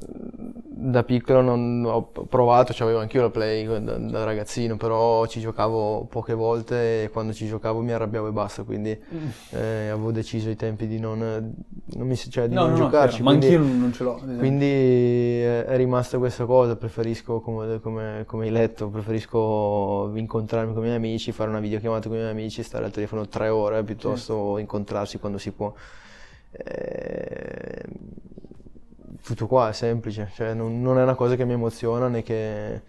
[0.00, 6.06] da piccolo non ho provato, avevo anch'io la play da, da, ragazzino, però ci giocavo
[6.08, 9.28] poche volte e quando ci giocavo mi arrabbiavo e basta, quindi mm.
[9.50, 13.22] eh, avevo deciso ai tempi di non, non, mi, cioè, di no, non no, giocarci.
[13.22, 14.16] No, quindi, ma anch'io non ce l'ho.
[14.16, 14.38] Esatto.
[14.38, 20.82] Quindi è, è, rimasta questa cosa, preferisco, come, come, come, hai letto, preferisco incontrarmi con
[20.82, 23.82] i miei amici, fare una videochiamata con i miei amici, stare al telefono tre ore
[23.82, 24.60] piuttosto sì.
[24.60, 25.72] incontrarsi quando si può.
[26.52, 27.82] Eh,
[29.22, 32.82] tutto qua, è semplice, cioè non, non, è una cosa che mi emoziona né che...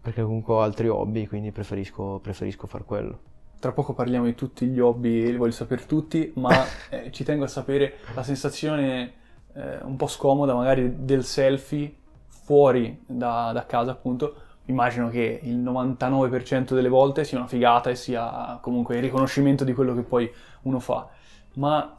[0.00, 3.18] perché comunque ho altri hobby, quindi preferisco, preferisco far quello.
[3.58, 7.44] Tra poco parliamo di tutti gli hobby, li voglio sapere tutti, ma eh, ci tengo
[7.44, 9.12] a sapere la sensazione
[9.54, 11.94] eh, un po' scomoda magari del selfie
[12.28, 14.34] fuori da, da casa appunto,
[14.66, 19.72] immagino che il 99% delle volte sia una figata e sia comunque il riconoscimento di
[19.72, 20.30] quello che poi
[20.62, 21.08] uno fa.
[21.54, 21.96] Ma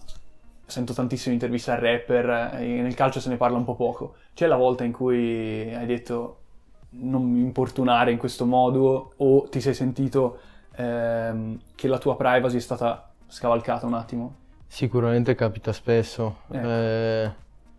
[0.67, 4.15] sento tantissime interviste a rapper, e nel calcio se ne parla un po' poco.
[4.34, 6.41] C'è la volta in cui hai detto
[6.89, 10.39] non mi importunare in questo modo o ti sei sentito
[10.75, 14.36] ehm, che la tua privacy è stata scavalcata un attimo?
[14.67, 16.39] Sicuramente capita spesso.
[16.51, 16.67] Ecco.
[16.67, 17.32] Eh,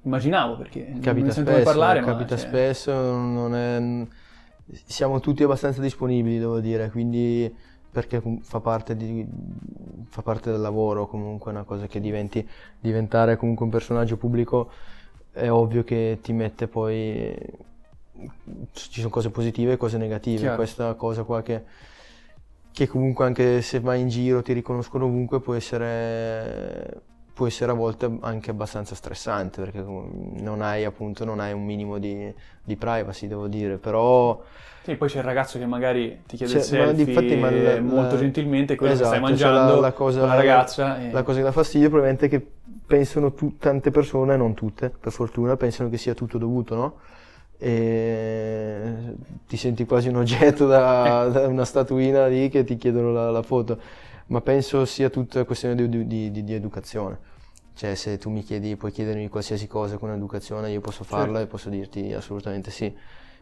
[0.02, 2.46] Immaginavo perché capita spesso, parlare, capita cioè...
[2.46, 4.06] spesso, è...
[4.86, 7.54] siamo tutti abbastanza disponibili, devo dire, quindi
[7.90, 9.26] perché fa parte, di,
[10.08, 12.46] fa parte, del lavoro, comunque è una cosa che diventi,
[12.78, 14.70] diventare comunque un personaggio pubblico
[15.32, 17.34] è ovvio che ti mette poi,
[18.72, 20.56] ci sono cose positive e cose negative, Chiaro.
[20.56, 21.62] questa cosa qua che,
[22.72, 27.02] che comunque anche se vai in giro ti riconoscono ovunque può essere
[27.38, 31.98] può essere a volte anche abbastanza stressante perché non hai appunto non hai un minimo
[31.98, 34.42] di, di privacy devo dire però
[34.82, 37.80] sì, poi c'è il ragazzo che magari ti chiede cioè, il selfie ma ma la,
[37.80, 41.00] molto la, gentilmente quello esatto, che stai esatto, mangiando la, la, cosa, la ragazza.
[41.00, 41.12] E...
[41.12, 42.44] La cosa che dà fastidio probabilmente è che
[42.86, 46.94] pensano tu, tante persone, non tutte, per fortuna, pensano che sia tutto dovuto, no?
[47.58, 48.80] E
[49.46, 51.30] ti senti quasi un oggetto da, eh.
[51.32, 53.78] da una statuina lì che ti chiedono la, foto,
[54.28, 57.36] ma penso sia tutta questione di, di, di, di, educazione.
[57.74, 61.40] Cioè se tu mi chiedi, puoi chiedermi qualsiasi cosa con educazione, io posso farla certo.
[61.40, 62.94] e posso dirti assolutamente sì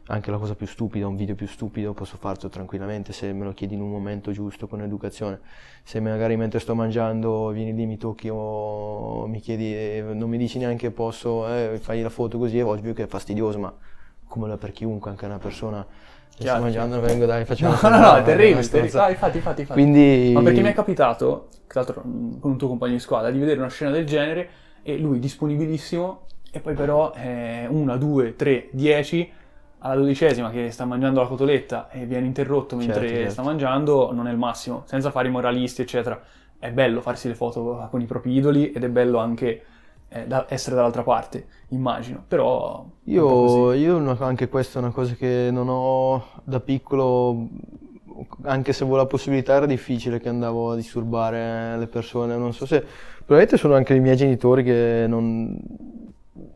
[0.09, 3.53] anche la cosa più stupida, un video più stupido, posso farlo tranquillamente se me lo
[3.53, 5.41] chiedi in un momento giusto con educazione.
[5.83, 10.59] Se magari mentre sto mangiando vieni lì, mi tocchi o mi chiedi, non mi dici
[10.59, 13.75] neanche posso, eh, fai la foto così, è ovvio che è fastidioso, ma
[14.27, 15.85] come per chiunque, anche una persona
[16.45, 17.77] sta mangiando, vengo dai, facciamo...
[17.81, 19.01] No, no, no, è terribile, è terribile.
[19.01, 19.81] Ah, infatti, infatti, infatti.
[19.81, 20.33] Quindi...
[20.35, 23.59] Ma perché mi è capitato, tra l'altro con un tuo compagno di squadra, di vedere
[23.59, 24.49] una scena del genere
[24.83, 29.31] e lui disponibilissimo e poi però eh, una, due, tre, dieci
[29.79, 33.31] alla dodicesima che sta mangiando la cotoletta e viene interrotto mentre certo, certo.
[33.31, 36.21] sta mangiando, non è il massimo, senza fare i moralisti, eccetera.
[36.59, 39.63] È bello farsi le foto con i propri idoli ed è bello anche
[40.27, 42.25] da essere dall'altra parte, immagino.
[42.27, 42.85] Però.
[43.05, 47.49] Io, io anche questa è una cosa che non ho da piccolo.
[48.43, 52.37] Anche se avevo la possibilità era difficile che andavo a disturbare le persone.
[52.37, 52.81] Non so se.
[53.27, 55.59] Probabilmente sono anche i miei genitori che non,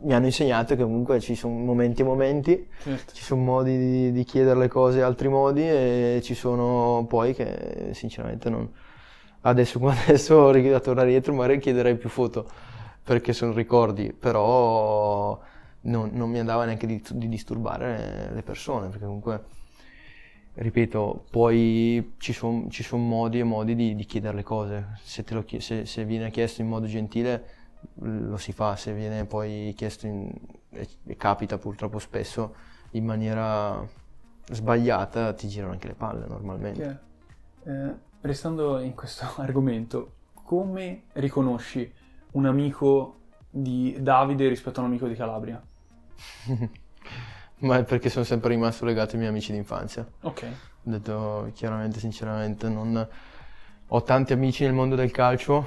[0.02, 3.12] mi hanno insegnato che comunque ci sono momenti e momenti, certo.
[3.12, 7.90] ci sono modi di, di, chiedere le cose altri modi e ci sono poi che
[7.92, 8.68] sinceramente non...
[9.42, 12.46] Adesso come adesso da tornare dietro magari chiederei più foto
[13.02, 15.38] perché sono ricordi, però
[15.82, 19.44] non, non mi andava neanche di, di, disturbare le persone perché comunque,
[20.54, 24.96] ripeto, poi ci sono son modi e modi di, di chiedere le cose.
[25.02, 27.58] Se, lo, se, se viene chiesto in modo gentile
[27.94, 30.30] lo si fa, se viene poi chiesto in,
[30.70, 32.54] e, capita purtroppo spesso
[32.92, 33.86] in maniera
[34.50, 37.00] sbagliata ti girano anche le palle normalmente.
[37.64, 41.90] Eh, restando in questo argomento, come riconosci
[42.32, 43.18] un amico
[43.50, 45.62] di Davide rispetto a un amico di Calabria?
[47.60, 50.06] Ma è perché sono sempre rimasto legato ai miei amici d'infanzia.
[50.22, 50.44] Ok.
[50.84, 53.06] Ho detto chiaramente, sinceramente, non...
[53.88, 55.66] ho tanti amici nel mondo del calcio,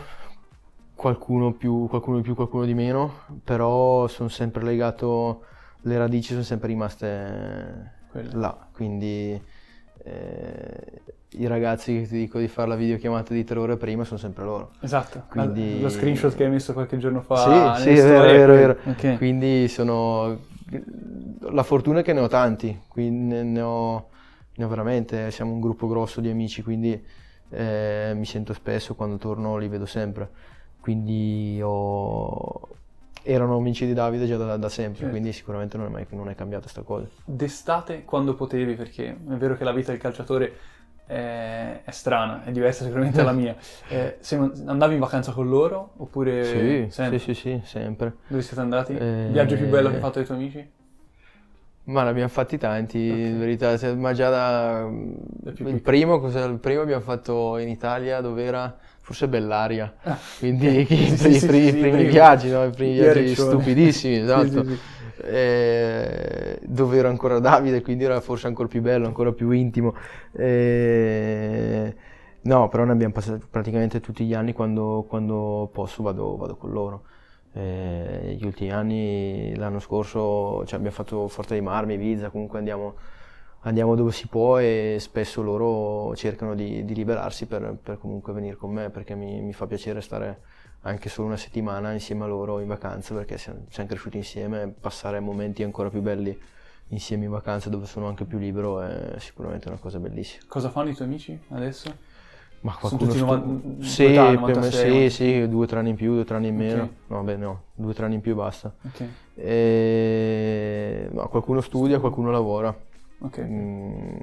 [0.96, 5.46] qualcuno più, qualcuno di più, qualcuno di meno, però sono sempre legato,
[5.82, 8.40] le radici sono sempre rimaste Quello.
[8.40, 9.40] là, quindi
[10.04, 11.02] eh,
[11.38, 14.44] i ragazzi che ti dico di fare la videochiamata di tre ore prima sono sempre
[14.44, 14.72] loro.
[14.82, 15.82] Esatto, quindi...
[15.82, 17.76] lo screenshot che hai messo qualche giorno fa.
[17.76, 18.78] Sì, sì, è vero, vero, vero.
[18.86, 19.18] Okay.
[19.18, 20.40] Quindi sono...
[21.50, 24.08] La fortuna è che ne ho tanti, quindi ne ho,
[24.56, 27.04] ne ho veramente, siamo un gruppo grosso di amici, quindi
[27.50, 30.30] eh, mi sento spesso, quando torno li vedo sempre.
[30.80, 32.70] Quindi ho...
[33.24, 35.12] erano amici di Davide già da, da sempre, certo.
[35.12, 37.08] quindi sicuramente non è, mai, non è cambiata questa cosa.
[37.26, 40.54] D'estate quando potevi, perché è vero che la vita del calciatore
[41.06, 43.56] è, è strana, è diversa sicuramente dalla mia.
[43.88, 44.20] Eh,
[44.66, 47.20] andavi in vacanza con loro oppure sì, sempre?
[47.20, 48.18] Sì, sì, sì, sempre.
[48.28, 48.96] Dove siete andati?
[48.96, 50.72] Eh, Il viaggio più bello che hai fatto dei tuoi amici?
[51.86, 53.26] Ma ne abbiamo fatti tanti, okay.
[53.26, 54.90] in verità, ma già da...
[55.44, 60.86] Il primo, il primo abbiamo fatto in Italia dove era forse Bellaria, ah, quindi i,
[60.88, 62.64] sì, i, sì, i, sì, primi viaggi, no?
[62.64, 64.66] i primi viaggi stupidissimi, esatto.
[65.26, 69.94] Eh, dove era ancora Davide, quindi era forse ancora più bello, ancora più intimo.
[70.32, 71.96] Eh,
[72.44, 76.72] no, però ne abbiamo passato praticamente tutti gli anni, quando, quando posso vado, vado con
[76.72, 77.04] loro.
[77.52, 82.96] Eh, gli ultimi anni, l'anno scorso, cioè, abbiamo fatto Forte dei Marmi, Ibiza, comunque andiamo,
[83.64, 88.56] andiamo, dove si può e spesso loro cercano di, di liberarsi per, per, comunque venire
[88.56, 90.42] con me perché mi, mi, fa piacere stare
[90.82, 95.20] anche solo una settimana insieme a loro in vacanza perché siamo, siamo cresciuti insieme, passare
[95.20, 96.38] momenti ancora più belli
[96.90, 100.44] insieme in vacanza dove sono anche più libero è sicuramente una cosa bellissima.
[100.48, 102.12] Cosa fanno i tuoi amici adesso?
[102.62, 106.12] Ma qualcuno stu- novan- sì, età, 96, sì, sì, due o tre anni in più,
[106.14, 106.84] due o tre anni in meno.
[106.84, 106.96] Okay.
[107.08, 108.74] No, beh, no, due o tre anni in più basta.
[108.88, 109.10] Okay.
[109.36, 111.10] E...
[111.12, 112.74] No, qualcuno studia, qualcuno lavora.
[113.26, 113.46] Okay.
[113.46, 114.18] Mm,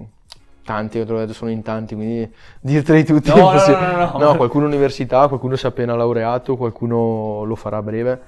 [0.65, 3.29] tanti, ho detto, sono in tanti, quindi dirteli tutti.
[3.31, 7.79] No, no, no, no, no, qualcuno università, qualcuno si è appena laureato, qualcuno lo farà
[7.79, 8.21] a breve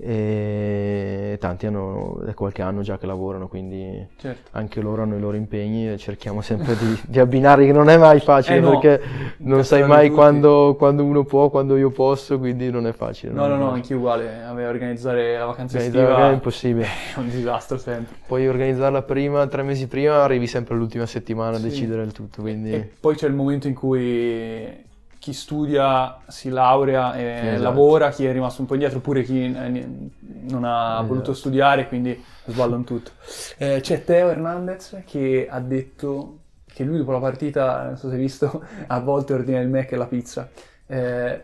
[0.00, 4.50] e tanti hanno è qualche anno già che lavorano quindi certo.
[4.52, 7.96] anche loro hanno i loro impegni e cerchiamo sempre di, di abbinare che non è
[7.96, 9.02] mai facile eh no, perché
[9.38, 13.48] non sai mai quando, quando, uno può quando io posso quindi non è facile no
[13.48, 16.86] no no anche uguale a me organizzare la vacanza estiva è impossibile.
[17.14, 18.16] è un disastro sempre.
[18.26, 21.68] Puoi organizzarla prima tre mesi prima arrivi sempre all'ultima settimana a sì.
[21.68, 22.72] decidere il tutto quindi...
[22.72, 24.86] e poi c'è il momento in cui
[25.18, 27.62] chi studia si laurea e esatto.
[27.62, 31.06] lavora, chi è rimasto un po' indietro, oppure chi eh, non ha esatto.
[31.06, 33.12] voluto studiare, quindi sballano tutto.
[33.60, 36.38] Eh, c'è Teo Hernandez che ha detto
[36.72, 39.90] che lui dopo la partita, non so se hai visto, a volte ordina il Mac
[39.90, 40.48] e la pizza.
[40.86, 41.42] Eh,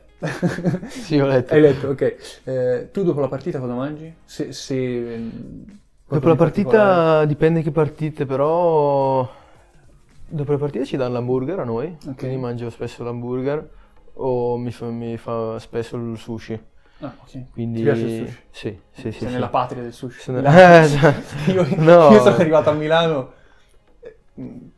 [0.89, 1.53] sì, ho letto.
[1.55, 2.17] Hai letto, ok.
[2.45, 4.15] Eh, tu dopo la partita cosa mangi?
[4.25, 5.31] Se, se
[6.07, 9.29] dopo la partita dipende che partite, però
[10.27, 12.15] Dopo le partite ci danno l'hamburger a noi, okay.
[12.15, 13.69] quindi mangio spesso l'hamburger
[14.15, 16.61] o mi fa, mi fa spesso il sushi.
[17.01, 17.51] Ah, ok.
[17.53, 17.79] Quindi...
[17.79, 18.39] Ti piace il sushi?
[18.51, 19.19] Sì, sì, sì.
[19.19, 19.33] Sei sì.
[19.35, 20.21] nella patria del sushi.
[20.21, 20.39] Sono...
[20.45, 21.51] Eh, esatto.
[21.51, 22.11] io, no.
[22.11, 23.33] io sono arrivato a Milano
[24.01, 24.17] eh,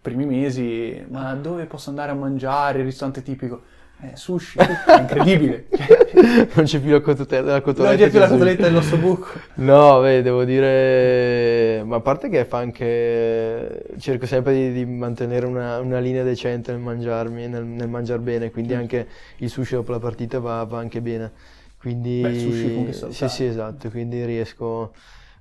[0.00, 3.62] primi mesi, ma dove posso andare a mangiare, il ristorante tipico?
[3.98, 5.68] Eh, sushi, è incredibile.
[6.54, 9.28] non c'è più la cotoletta, la cotoletta Non c'è più la cotoletta dell'osso buco.
[9.54, 11.82] No, beh, devo dire...
[11.82, 13.94] Ma a parte che fa anche...
[13.98, 18.50] Cerco sempre di, di mantenere una, una, linea decente nel mangiarmi, nel, nel mangiar bene,
[18.50, 18.78] quindi mm.
[18.78, 21.32] anche il sushi dopo la partita va, va anche bene.
[21.78, 22.20] Quindi...
[22.20, 24.92] Beh, sushi comunque Sì, sì, esatto, quindi riesco...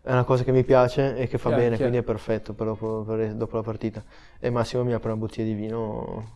[0.02, 1.92] È una cosa che mi piace e che fa chiaro, bene, chiaro.
[1.92, 4.04] quindi è perfetto per dopo, per dopo la partita.
[4.40, 5.78] E Massimo mi apre una bottiglia di vino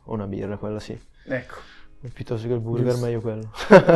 [0.03, 0.99] o una birra, quella sì.
[1.25, 1.77] Ecco.
[2.13, 3.05] Piuttosto che il burger, Giusto.
[3.05, 3.49] meglio quello.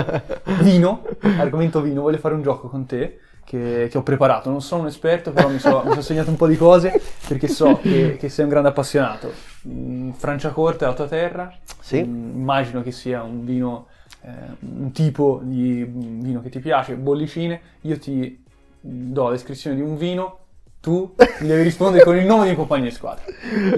[0.61, 1.05] vino,
[1.39, 4.49] argomento vino, voglio fare un gioco con te che, che ho preparato.
[4.49, 7.79] Non sono un esperto, però mi, so, sono segnato un po' di cose perché so
[7.81, 9.31] che, che sei un grande appassionato.
[9.69, 11.55] Mm, Franciacorta è la tua terra.
[11.79, 12.03] Sì.
[12.03, 13.87] Mm, immagino che sia un vino,
[14.21, 17.61] eh, un tipo di vino che ti piace, bollicine.
[17.81, 18.43] Io ti
[18.81, 20.39] do la descrizione di un vino,
[20.81, 23.23] tu mi devi rispondere con il nome di un compagno di squadra.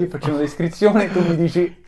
[0.00, 1.84] Io faccio una descrizione, tu mi dici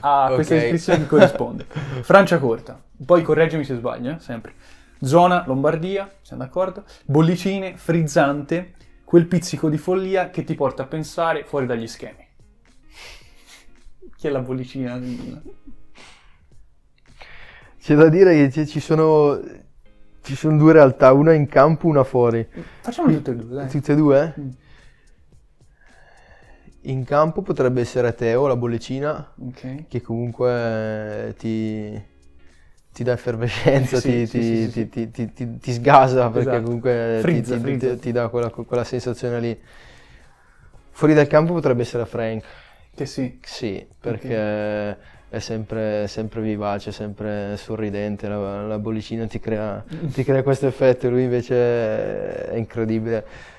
[0.00, 0.34] a okay.
[0.34, 1.66] questa descrizione che corrisponde.
[2.02, 4.54] Francia corta, poi correggimi se sbaglio, eh, sempre.
[5.00, 6.84] Zona Lombardia, siamo d'accordo?
[7.04, 12.26] Bollicine, frizzante, quel pizzico di follia che ti porta a pensare fuori dagli schemi.
[14.16, 14.98] Chi è la bollicina?
[17.78, 19.40] C'è da dire che ci sono,
[20.22, 22.44] ci sono due realtà, una in campo, una fuori.
[22.80, 23.68] Facciamo tutte e due, dai.
[23.68, 24.34] Tutte e due?
[24.40, 24.48] Mm.
[26.86, 29.86] In campo potrebbe essere Teo, la bollicina, okay.
[29.88, 32.00] che comunque ti,
[32.92, 36.62] ti dà effervescenza, sì, ti, sì, ti, sì, ti, sgasa perché esatto.
[36.62, 37.96] comunque frizza, frizza.
[37.96, 39.60] ti, dà quella, quella, sensazione lì.
[40.92, 42.44] Fuori dal campo potrebbe essere Frank.
[42.94, 43.38] Che sì?
[43.42, 44.96] Sì, perché okay.
[45.28, 51.10] è sempre, sempre vivace, sempre sorridente, la, la bollicina ti crea, ti crea questo effetto,
[51.10, 53.54] lui invece è incredibile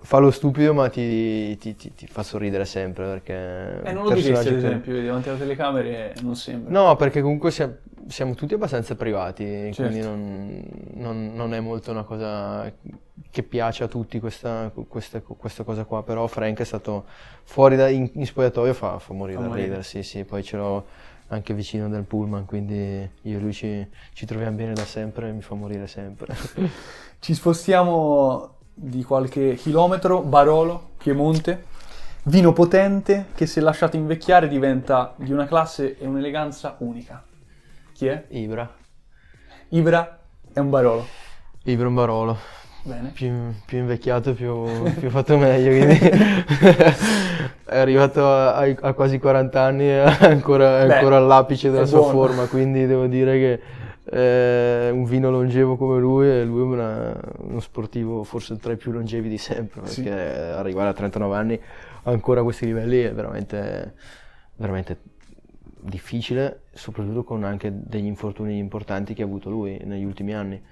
[0.00, 3.82] fa lo stupido ma ti, ti, ti, ti, fa sorridere sempre perché...
[3.84, 5.04] Eh, non lo diresti ad esempio, che...
[5.04, 6.70] davanti alle telecamere non sembra.
[6.70, 7.74] No, perché comunque siamo,
[8.06, 9.82] siamo tutti abbastanza privati, certo.
[9.82, 10.62] quindi non,
[10.94, 12.72] non, non, è molto una cosa
[13.30, 17.04] che piace a tutti questa, questa, questa, cosa qua, però Frank è stato
[17.44, 20.84] fuori da, in, in spogliatoio, fa, fa morire da ridere, sì sì, poi ce l'ho
[21.28, 25.32] anche vicino del pullman, quindi io e lui ci, ci troviamo bene da sempre e
[25.32, 26.34] mi fa morire sempre.
[27.20, 31.64] ci spostiamo di qualche chilometro, Barolo, Piemonte,
[32.24, 37.22] vino potente che se lasciato invecchiare diventa di una classe e un'eleganza unica.
[37.92, 38.24] Chi è?
[38.28, 38.70] Ibra.
[39.68, 40.18] Ibra
[40.52, 41.06] è un Barolo.
[41.64, 42.38] Ibra è un Barolo.
[42.84, 43.10] Bene.
[43.10, 43.30] Più,
[43.64, 44.64] più invecchiato, più,
[44.98, 45.70] più fatto meglio.
[45.70, 45.98] Quindi
[47.64, 52.12] è arrivato a, a, quasi 40 anni e ancora, è ancora all'apice della sua buono.
[52.12, 52.46] forma.
[52.46, 53.60] Quindi devo dire che
[54.12, 58.76] eh, un vino longevo come lui e lui è una, uno sportivo forse tra i
[58.76, 60.08] più longevi di sempre perché sì.
[60.08, 61.60] arrivare a 39 anni
[62.02, 63.94] ancora a questi livelli è veramente,
[64.56, 64.98] veramente
[65.80, 70.62] difficile soprattutto con anche degli infortuni importanti che ha avuto lui negli ultimi anni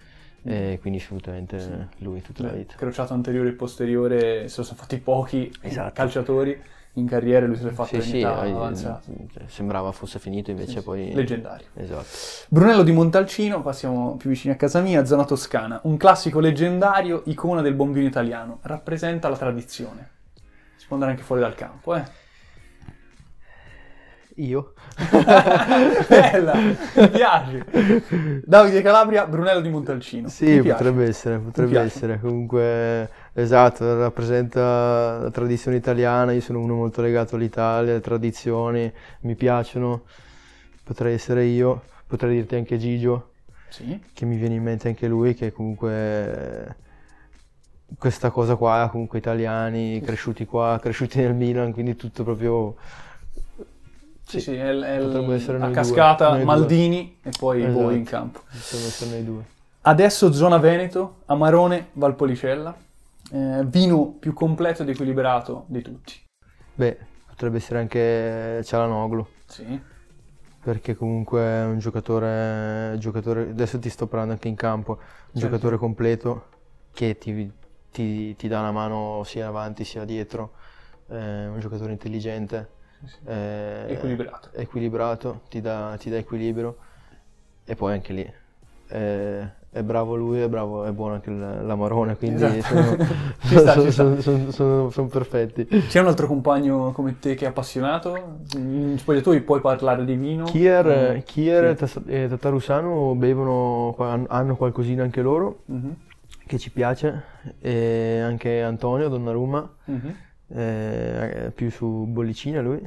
[0.43, 2.05] e quindi assolutamente sì.
[2.05, 5.93] lui tutta Beh, la vita crociato anteriore e posteriore se lo sono fatti pochi esatto.
[5.95, 6.63] calciatori
[6.95, 9.03] in carriera lui se l'è fatto sì, in età sì, avanzata.
[9.33, 11.13] Cioè, sembrava fosse finito, invece sì, poi...
[11.15, 11.67] Leggendario.
[11.75, 12.07] Esatto.
[12.49, 15.81] Brunello di Montalcino, passiamo più vicini a casa mia, zona toscana.
[15.85, 18.59] Un classico leggendario, icona del buon vino italiano.
[18.63, 20.11] Rappresenta la tradizione.
[20.77, 22.19] Si può andare anche fuori dal campo, eh?
[24.37, 24.73] Io.
[26.09, 27.65] Bella, mi piace.
[28.45, 30.29] Davide Calabria, Brunello di Montalcino.
[30.29, 32.19] Sì, potrebbe essere, potrebbe essere.
[32.19, 36.33] Comunque, esatto, rappresenta la tradizione italiana.
[36.33, 40.03] Io sono uno molto legato all'Italia, alle tradizioni, mi piacciono.
[40.83, 43.31] Potrei essere io, potrei dirti anche Gigio,
[43.69, 44.01] sì.
[44.13, 46.77] che mi viene in mente anche lui, che comunque
[47.99, 52.77] questa cosa qua, comunque italiani, cresciuti qua, cresciuti nel Milan, quindi tutto proprio
[54.31, 57.33] sì, sì, è, è a cascata due, Maldini due.
[57.33, 57.83] e poi esatto.
[57.83, 58.43] voi in campo.
[58.45, 59.43] Potrebbero essere noi due.
[59.83, 62.73] Adesso zona Veneto, Amarone, Valpolicella,
[63.31, 66.15] eh, vino più completo ed equilibrato di tutti.
[66.75, 69.27] Beh, potrebbe essere anche Cialanoglu.
[69.47, 69.81] Sì.
[70.63, 74.99] Perché comunque è un giocatore, giocatore adesso ti sto parlando anche in campo, un
[75.33, 75.39] certo.
[75.39, 76.49] giocatore completo
[76.93, 77.51] che ti,
[77.91, 80.53] ti, ti, dà una mano sia avanti sia dietro,
[81.09, 83.17] eh, un giocatore intelligente sì.
[83.25, 84.51] Eh, equilibrato.
[84.53, 86.77] equilibrato, ti dà, ti dà, equilibrio
[87.65, 88.33] e poi anche lì
[88.91, 93.01] eh, è bravo lui, è, bravo, è buono anche l'Amarone, quindi esatto.
[93.41, 95.67] sono, sono, sono, sono, sono, perfetti.
[95.67, 98.39] C'è un altro compagno come te che è appassionato?
[98.57, 100.45] In spogliatoi puoi parlare di vino?
[100.45, 101.19] Kier, mm.
[101.25, 102.01] Kier sì.
[102.07, 103.95] e Tatarusano bevono,
[104.29, 105.91] hanno qualcosina anche loro, mm-hmm.
[106.47, 107.23] che ci piace,
[107.61, 109.71] e anche Antonio Donnarumma.
[109.91, 110.11] Mm-hmm
[110.55, 112.81] eh, più su bollicina lui.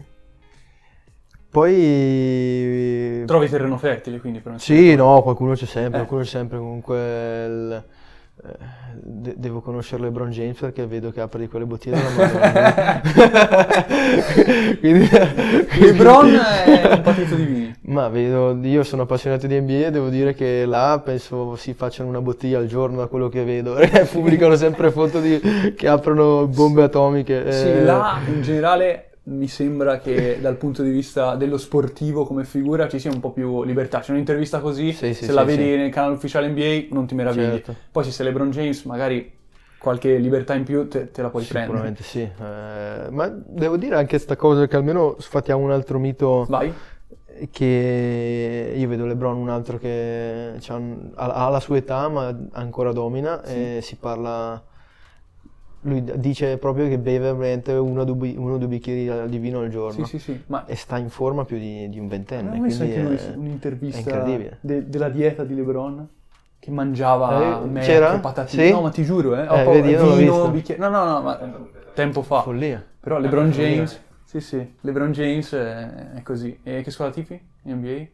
[1.54, 3.26] Poi...
[3.28, 5.98] Trovi terreno fertile quindi per Sì, no, qualcuno c'è sempre, eh.
[5.98, 7.46] qualcuno c'è sempre comunque...
[7.46, 7.84] Il,
[8.44, 8.58] eh,
[8.96, 13.02] de- devo conoscere LeBron James perché vedo che apre di quelle bottiglie della
[14.80, 15.08] quindi,
[15.80, 16.34] LeBron
[16.66, 17.76] è un partito di vini.
[17.82, 22.10] Ma vedo, io sono appassionato di NBA e devo dire che là penso si facciano
[22.10, 23.78] una bottiglia al giorno da quello che vedo,
[24.12, 25.39] pubblicano sempre foto di,
[25.78, 27.52] che aprono bombe atomiche.
[27.52, 27.84] Sì, eh...
[27.84, 33.00] là in generale mi sembra che dal punto di vista dello sportivo come figura ci
[33.00, 34.00] sia un po' più libertà.
[34.00, 37.16] C'è un'intervista così, sì, sì, se sì, la vedi nel canale ufficiale NBA non ti
[37.16, 37.52] meravigli.
[37.52, 37.76] Certo.
[37.92, 39.42] Poi se sei LeBron James magari
[39.78, 42.32] qualche libertà in più te, te la puoi Sicuramente prendere.
[42.34, 46.46] Sicuramente sì, eh, ma devo dire anche questa cosa che almeno sfattiamo un altro mito.
[46.48, 46.74] Vai.
[47.50, 50.54] Che io vedo LeBron un altro che
[51.16, 54.64] ha, la sua età ma ancora domina e si parla
[55.84, 59.69] lui dice proprio che beve veramente uno o due, uno, due bicchieri di vino al
[59.69, 60.06] giorno.
[60.06, 60.43] Sì, sì, sì.
[60.48, 60.65] Ma...
[60.65, 62.58] E sta in forma più di, di un ventenne.
[62.58, 64.24] Ho messo anche lui un'intervista
[64.62, 66.08] de, della dieta di LeBron
[66.60, 68.65] che mangiava eh, Mac, patatine.
[68.65, 68.72] Sì?
[68.72, 69.41] No, ma ti giuro, eh.
[69.43, 70.80] eh vedi, vino, bicchieri.
[70.80, 71.39] No, no, no, ma
[71.93, 72.41] tempo fa.
[72.41, 72.84] Follia.
[72.99, 74.01] Però LeBron James...
[74.24, 74.76] Sì, sì.
[74.82, 76.58] LeBron James è, è così.
[76.64, 78.08] E che scuola tifi in NBA?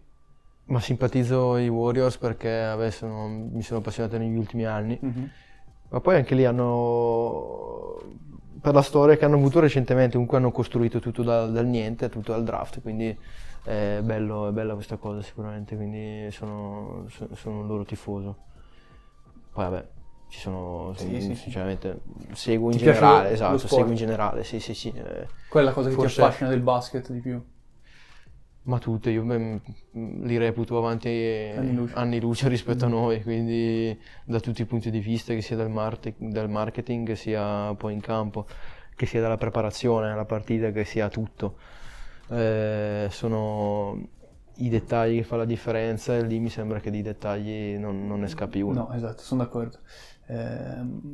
[0.66, 5.00] Ma simpatizzo i Warriors perché adesso mi sono appassionato negli ultimi anni.
[5.04, 5.26] Mm-hmm
[5.90, 7.98] ma poi anche lì hanno,
[8.62, 12.32] per la storia che hanno avuto recentemente, comunque hanno costruito tutto dal, dal niente, tutto
[12.32, 13.18] dal draft, quindi
[13.64, 18.38] è, bello, è bella questa cosa sicuramente, quindi sono, sono un loro tifoso.
[19.52, 19.88] Poi vabbè,
[20.30, 22.02] ci sono, sì, sì, sinceramente,
[22.34, 24.90] seguo in ti generale, esatto, seguo in generale, sì sì sì.
[24.96, 26.16] Eh, Quella è la cosa che forse...
[26.16, 27.44] ti affascina del basket di più?
[28.70, 29.62] Ma tutte, io beh,
[29.94, 31.10] li reputo avanti
[31.56, 31.94] anni luce.
[31.96, 32.88] anni luce, rispetto mm.
[32.88, 37.08] a noi, quindi da tutti i punti di vista, che sia dal, mar- dal marketing,
[37.08, 38.46] che sia poi in campo,
[38.96, 41.58] che sia dalla preparazione alla partita, che sia tutto.
[42.30, 44.08] Eh, sono
[44.58, 48.20] i dettagli che fa la differenza e lì mi sembra che di dettagli non, non
[48.20, 48.88] ne scappi uno.
[48.88, 49.80] No, esatto, sono d'accordo.
[50.30, 50.36] Eh,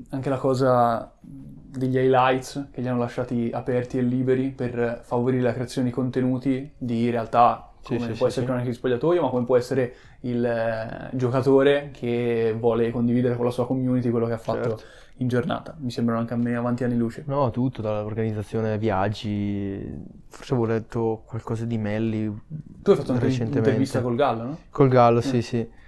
[0.09, 5.53] anche la cosa degli highlights che li hanno lasciati aperti e liberi per favorire la
[5.53, 8.45] creazione di contenuti di realtà come sì, può sì, essere sì.
[8.45, 13.51] cronaca di spogliatoio, ma come può essere il eh, giocatore che vuole condividere con la
[13.51, 14.83] sua community quello che ha fatto certo.
[15.17, 15.77] in giornata.
[15.79, 17.23] Mi sembrano anche a me avanti anni luce.
[17.27, 19.79] No, tutto, dall'organizzazione viaggi,
[20.27, 22.41] forse avevo letto qualcosa di Melli
[22.81, 24.57] Tu hai fatto un'intervista col Gallo, no?
[24.71, 25.83] Col Gallo, sì, sì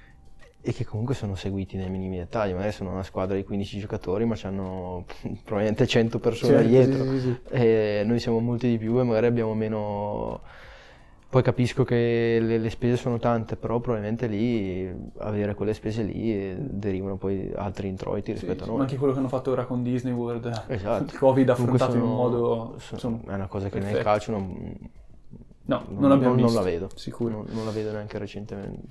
[0.68, 2.52] e che comunque sono seguiti nei minimi dettagli.
[2.52, 5.06] Magari sono una squadra di 15 giocatori, ma hanno
[5.46, 7.04] probabilmente 100 persone certo, dietro.
[7.06, 7.40] Sì, sì, sì.
[7.52, 10.42] E noi siamo molti di più e magari abbiamo meno.
[11.30, 16.56] Poi capisco che le, le, spese sono tante, però probabilmente lì avere quelle spese lì
[16.60, 18.78] derivano poi altri introiti rispetto a noi.
[18.78, 20.66] Ma anche quello che hanno fatto ora con Disney World.
[20.68, 21.14] Esatto.
[21.14, 22.76] Il Covid affrontato sono, in un modo.
[22.78, 23.96] Sono, è una cosa che perfetto.
[23.96, 24.76] nel calcio non,
[25.68, 26.90] No, non, non, non, non la vedo.
[26.96, 27.44] Sicuro.
[27.44, 28.88] Non, non, la vedo neanche recentemente,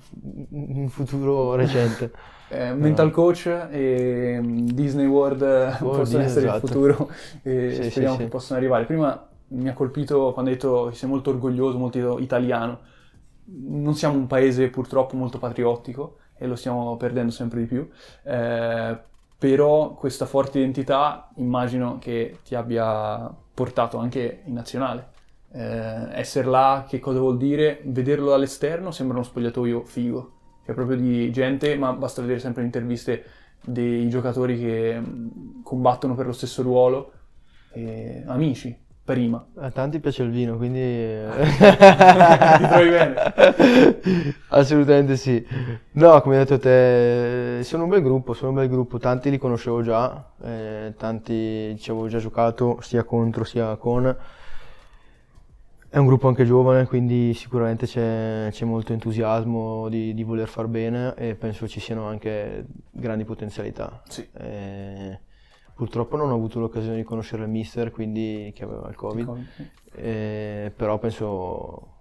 [0.51, 2.11] in futuro recente.
[2.49, 5.41] eh, mental coach e mm, Disney World
[5.81, 6.65] oh, possono essere esatto.
[6.65, 7.11] il futuro
[7.41, 8.29] e sì, speriamo sì, che sì.
[8.29, 8.85] possano arrivare.
[8.85, 12.79] Prima mi ha colpito quando hai detto che sei molto orgoglioso, molto italiano.
[13.45, 17.89] Non siamo un paese purtroppo molto patriottico e lo stiamo perdendo sempre di più.
[18.21, 18.97] Eh,
[19.35, 25.15] però questa forte identità immagino che ti abbia portato anche in nazionale
[25.57, 27.81] eh, essere là, che cosa vuol dire?
[27.85, 30.31] Vederlo dall'esterno sembra uno spogliatoio figo,
[30.63, 33.25] cioè proprio di gente, ma basta vedere sempre le interviste
[33.65, 37.11] dei giocatori che mm, combattono per lo stesso ruolo,
[37.73, 39.43] eh, amici, prima.
[39.55, 40.79] A tanti piace il vino, quindi...
[41.57, 44.35] Ti trovi bene?
[44.49, 45.43] Assolutamente sì.
[45.93, 49.39] No, come hai detto te, sono un bel gruppo, sono un bel gruppo, tanti li
[49.39, 54.15] conoscevo già, eh, tanti ci avevo già giocato sia contro sia con
[55.89, 60.67] è un gruppo anche giovane, quindi sicuramente c'è, c'è molto entusiasmo di, di, voler far
[60.67, 64.01] bene e penso ci siano anche grandi potenzialità.
[64.07, 64.27] Sì.
[64.33, 65.19] Eh,
[65.73, 69.25] purtroppo non ho avuto l'occasione di conoscere il mister, quindi che aveva il Covid, il
[69.25, 69.47] COVID
[69.95, 71.93] eh, però penso...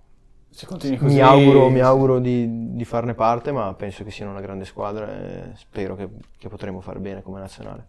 [0.66, 4.64] Così, mi auguro, mi auguro di, di, farne parte, ma penso che siano una grande
[4.64, 6.08] squadra e spero che,
[6.38, 7.88] che potremo far bene come nazionale.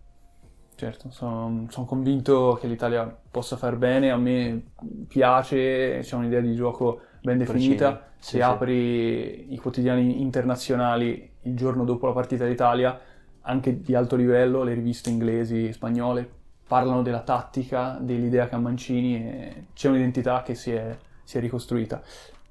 [0.78, 4.74] Certo, sono, sono, convinto che l'Italia possa far bene, a me
[5.08, 8.14] piace, c'è un'idea di gioco ben definita, Precino.
[8.20, 9.54] se sì, apri sì.
[9.54, 12.96] i quotidiani internazionali il giorno dopo la partita d'Italia,
[13.42, 16.30] anche di alto livello, le riviste inglesi, spagnole,
[16.68, 21.42] parlano della tattica, dell'idea che ha Mancini e c'è un'identità che si è, si è
[21.42, 22.04] ricostruita.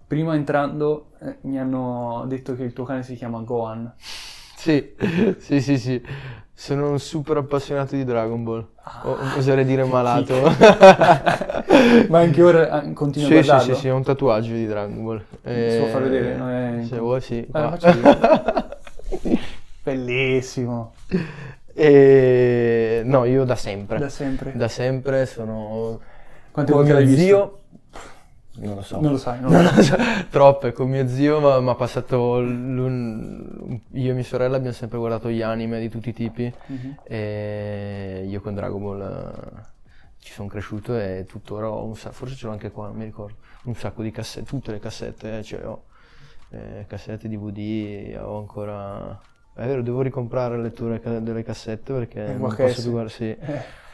[0.05, 3.95] Prima entrando eh, mi hanno detto che il tuo cane si chiama Gohan.
[4.67, 4.95] Sì,
[5.39, 6.03] sì, sì, sì.
[6.53, 8.67] Sono un super appassionato di Dragon Ball.
[8.83, 9.03] Ah,
[9.37, 10.35] oserei dire malato.
[12.09, 13.63] Ma anche ora ah, continua sì, a guardarlo?
[13.63, 15.25] Sì, sì, sì, è un tatuaggio di Dragon Ball.
[15.43, 16.35] Eh, si può far vedere?
[16.35, 16.85] Non è...
[16.85, 17.47] Se vuoi, sì.
[17.53, 17.79] Ah,
[19.85, 20.95] Bellissimo.
[21.73, 23.03] E...
[23.05, 23.99] No, io da sempre.
[23.99, 24.53] Da sempre?
[24.57, 26.01] Da sempre sono...
[26.51, 27.23] Quante volte l'hai visto?
[27.23, 27.59] Zio
[28.59, 29.01] non lo so.
[29.01, 29.97] Non lo sai, non lo, non so.
[30.31, 30.73] Troppe.
[30.73, 32.41] Con mio zio mi ha passato...
[32.41, 36.93] Io e mia sorella abbiamo sempre guardato gli anime di tutti i tipi mm-hmm.
[37.05, 39.63] e io con Dragon Ball eh,
[40.19, 43.05] ci sono cresciuto e tuttora ho un sacco, forse ce l'ho anche qua, non mi
[43.05, 45.85] ricordo, un sacco di cassette, tutte le cassette ce le ho.
[46.51, 49.21] Eh, cassette, DVD, ho ancora...
[49.55, 53.15] È vero, devo ricomprare le letture delle cassette perché non posso più guardare...
[53.15, 53.37] Sì.
[53.39, 53.85] Eh.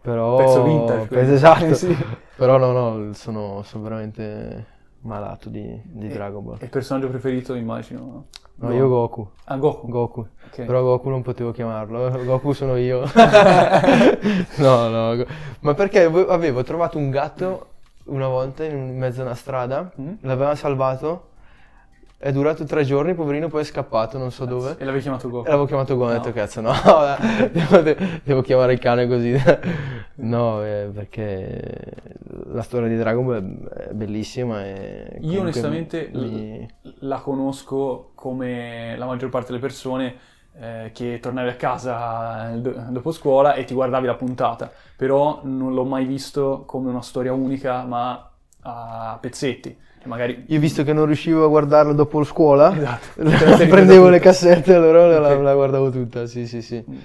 [0.00, 1.06] Però, pezzo vintage.
[1.06, 1.74] Pezzo esatto.
[1.74, 1.96] sì.
[2.36, 4.66] Però no, no, sono, sono veramente
[5.02, 6.56] malato di, di e, Dragon Ball.
[6.60, 8.26] E il personaggio preferito immagino?
[8.56, 8.74] No, no.
[8.74, 9.28] io Goku.
[9.44, 9.88] Ah, Goku?
[9.88, 10.26] Goku.
[10.48, 10.66] Okay.
[10.66, 13.04] Però Goku non potevo chiamarlo, Goku sono io.
[14.56, 15.24] no, no,
[15.60, 17.66] ma perché avevo trovato un gatto
[18.04, 20.14] una volta in mezzo a una strada, mm-hmm.
[20.22, 21.28] l'aveva salvato
[22.22, 24.76] è durato tre giorni, poverino, poi è scappato, non so dove.
[24.76, 25.40] E l'avevi chiamato Go?
[25.42, 26.10] E l'avevo chiamato Go, no.
[26.10, 26.70] ho detto cazzo no,
[27.50, 29.34] devo, devo, chiamare il cane così.
[30.16, 31.62] no, eh, perché
[32.48, 35.16] la storia di Dragon Ball è bellissima e...
[35.22, 36.68] Io onestamente mi...
[36.98, 40.14] la conosco come la maggior parte delle persone
[40.58, 42.50] eh, che tornavi a casa
[42.90, 47.32] dopo scuola e ti guardavi la puntata, però non l'ho mai visto come una storia
[47.32, 48.30] unica, ma
[48.62, 50.44] a pezzetti magari...
[50.48, 53.22] Io visto che non riuscivo a guardarla dopo scuola, esatto.
[53.68, 55.20] prendevo le cassette e allora okay.
[55.20, 56.84] la, la, guardavo tutta, sì sì sì.
[56.88, 56.96] Mm.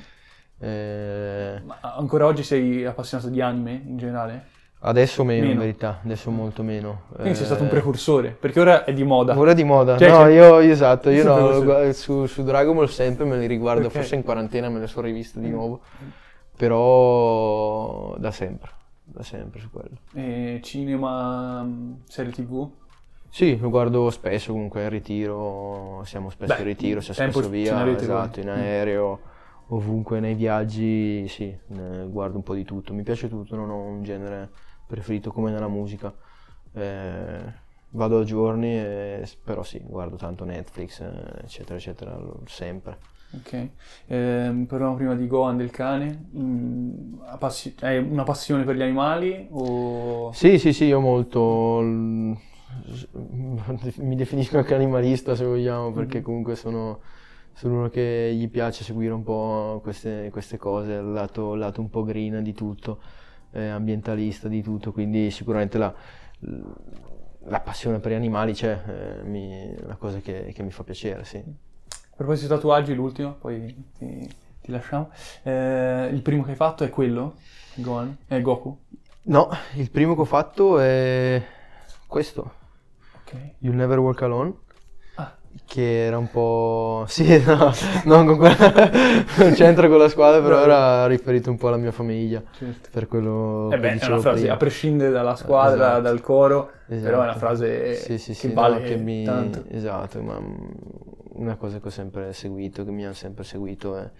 [0.60, 1.62] Eh...
[1.66, 4.48] Ma ancora oggi sei appassionato di anime in generale?
[4.88, 5.54] Adesso meno, Meno.
[5.54, 7.04] in verità, adesso molto meno.
[7.16, 9.36] Quindi sei Eh, stato un precursore, perché ora è di moda.
[9.36, 9.98] Ora è di moda.
[9.98, 13.88] Cioè, no, cioè- io esatto, io no, su, su Dragon Ball sempre me li riguardo,
[13.88, 13.94] Ok.
[13.94, 15.82] forse in quarantena me le sono riviste di nuovo,
[16.56, 18.70] però da sempre,
[19.04, 19.98] da sempre su quello.
[20.14, 22.70] E cinema, mh, serie tv?
[23.36, 27.86] Sì, lo guardo spesso comunque in ritiro, siamo spesso Beh, in ritiro, siamo spesso via,
[27.98, 28.46] esatto, in.
[28.46, 28.50] Mm.
[28.52, 29.20] aereo,
[29.68, 33.76] ovunque nei viaggi, sì, eh, guardo un po' di tutto, mi piace tutto, non ho
[33.76, 34.50] un genere
[34.88, 36.14] preferito come nella musica.
[36.76, 37.54] Eh,
[37.90, 42.98] vado a giorni, e- però sì, guardo tanto Netflix, eh, eccetera, eccetera, sempre.
[43.32, 43.70] Ok.
[44.08, 46.30] Ehm, parliamo prima di Gohan del cane.
[46.38, 47.16] Mm,
[47.82, 50.32] hai una passione per gli animali o...
[50.32, 52.54] Sì, sì, sì, io molto.
[53.98, 56.24] Mi definisco anche animalista se vogliamo, perché Mhm.
[56.24, 57.00] comunque sono,
[57.54, 61.90] sono uno che gli piace seguire un po' queste, queste cose, il lato, lato un
[61.90, 63.00] po' green di tutto,
[63.52, 65.94] eh, ambientalista di tutto, quindi sicuramente la,
[67.48, 71.24] la passione per gli animali c'è, eh, è una cosa che, che mi fa piacere,
[71.24, 71.38] sì.
[71.38, 74.28] A proposito di tatuaggi, l'ultimo, poi ti,
[74.62, 75.10] ti lasciamo.
[75.44, 77.36] Eh, il primo che hai fatto è quello?
[77.76, 78.16] Gohan?
[78.26, 78.78] È Goku?
[79.24, 81.44] No, il primo che ho fatto è
[82.08, 82.54] questo.
[83.22, 83.34] Ok.
[83.60, 84.54] You'll Never Walk Alone,
[85.16, 85.34] Ah,
[85.66, 87.06] che era un po'...
[87.10, 87.72] Sì, no,
[88.06, 88.92] non con quella...
[89.38, 90.64] non c'entra con la squadra, però No.
[90.64, 92.90] era riferito un po' alla mia famiglia, certo.
[92.92, 94.54] per quello Eh che beh, è dicevo una frase, prima.
[94.54, 96.02] a prescindere dalla squadra, Esatto.
[96.02, 97.04] dal coro, Esatto.
[97.06, 99.64] però è una frase Sì, sì, sì, che no, vale che mi- tanto.
[99.70, 100.40] Esatto, ma
[101.38, 104.12] una cosa che ho sempre seguito, che mi hanno sempre seguito e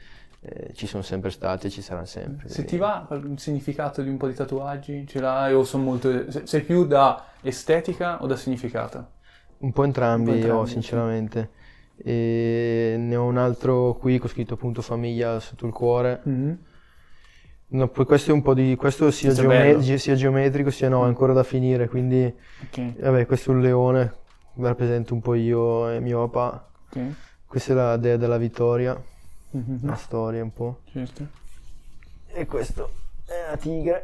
[0.48, 2.48] e ci sono sempre stati e ci saranno sempre.
[2.50, 6.30] Se ti va un significato di un po' di tatuaggi, ce l'hai o sono molto...
[6.32, 9.12] se- Sei più da estetica o da significato?
[9.60, 10.72] Un po' entrambi, Un po' entrambi, ho sì.
[10.74, 11.50] sinceramente.
[11.98, 16.22] E ne ho un altro qui con scritto appunto famiglia sotto il cuore.
[17.68, 18.76] No, poi questo è un po' di.
[18.76, 21.88] Questo sia, geome- sia geometrico sia no, è ancora da finire.
[21.90, 22.24] Quindi,
[22.64, 24.14] Ok, vabbè, questo è un leone,
[24.58, 26.70] rappresento un po' io e mio papà.
[26.90, 27.00] ok.
[27.48, 29.02] Questa è la dea della vittoria,
[29.56, 30.80] Mhm, la storia un po'.
[30.92, 31.28] Certo.
[32.28, 32.90] E questo
[33.26, 34.04] è la tigre,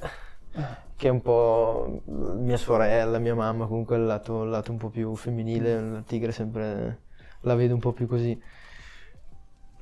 [0.96, 4.88] che è un po' mia sorella, mia mamma, comunque il lato, il lato un po'
[4.90, 7.02] più femminile, la tigre sempre
[7.42, 8.42] la vedo un po' più così.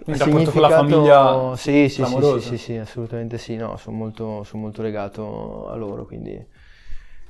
[0.05, 4.43] Il rapporto con la famiglia Sì, sì, sì, sì, sì, assolutamente sì, no, sono molto,
[4.43, 6.43] sono molto legato a loro, quindi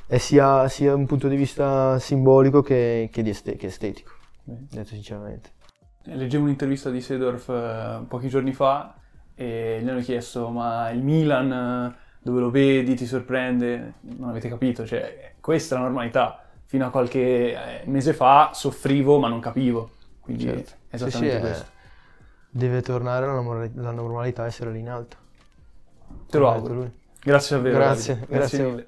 [0.07, 4.11] è sia, sia un punto di vista simbolico che, che di este- che estetico,
[4.43, 4.67] Bene.
[4.69, 5.57] detto sinceramente.
[6.03, 8.95] Leggevo un'intervista di Sedorf eh, pochi giorni fa
[9.35, 11.51] e gli hanno chiesto ma il Milan
[11.93, 13.93] eh, dove lo vedi ti sorprende?
[14.01, 16.43] Non avete capito, cioè questa è la normalità.
[16.65, 17.19] Fino a qualche
[17.53, 20.71] eh, mese fa soffrivo ma non capivo, quindi Certo.
[20.87, 21.65] è esattamente Sì, sì, è- questo.
[22.49, 25.17] deve tornare la, normali- la normalità, essere lì in alto.
[26.29, 26.91] Te lo auguro.
[27.21, 27.77] Grazie davvero.
[27.77, 28.71] Grazie, grazie voi.
[28.71, 28.87] mille.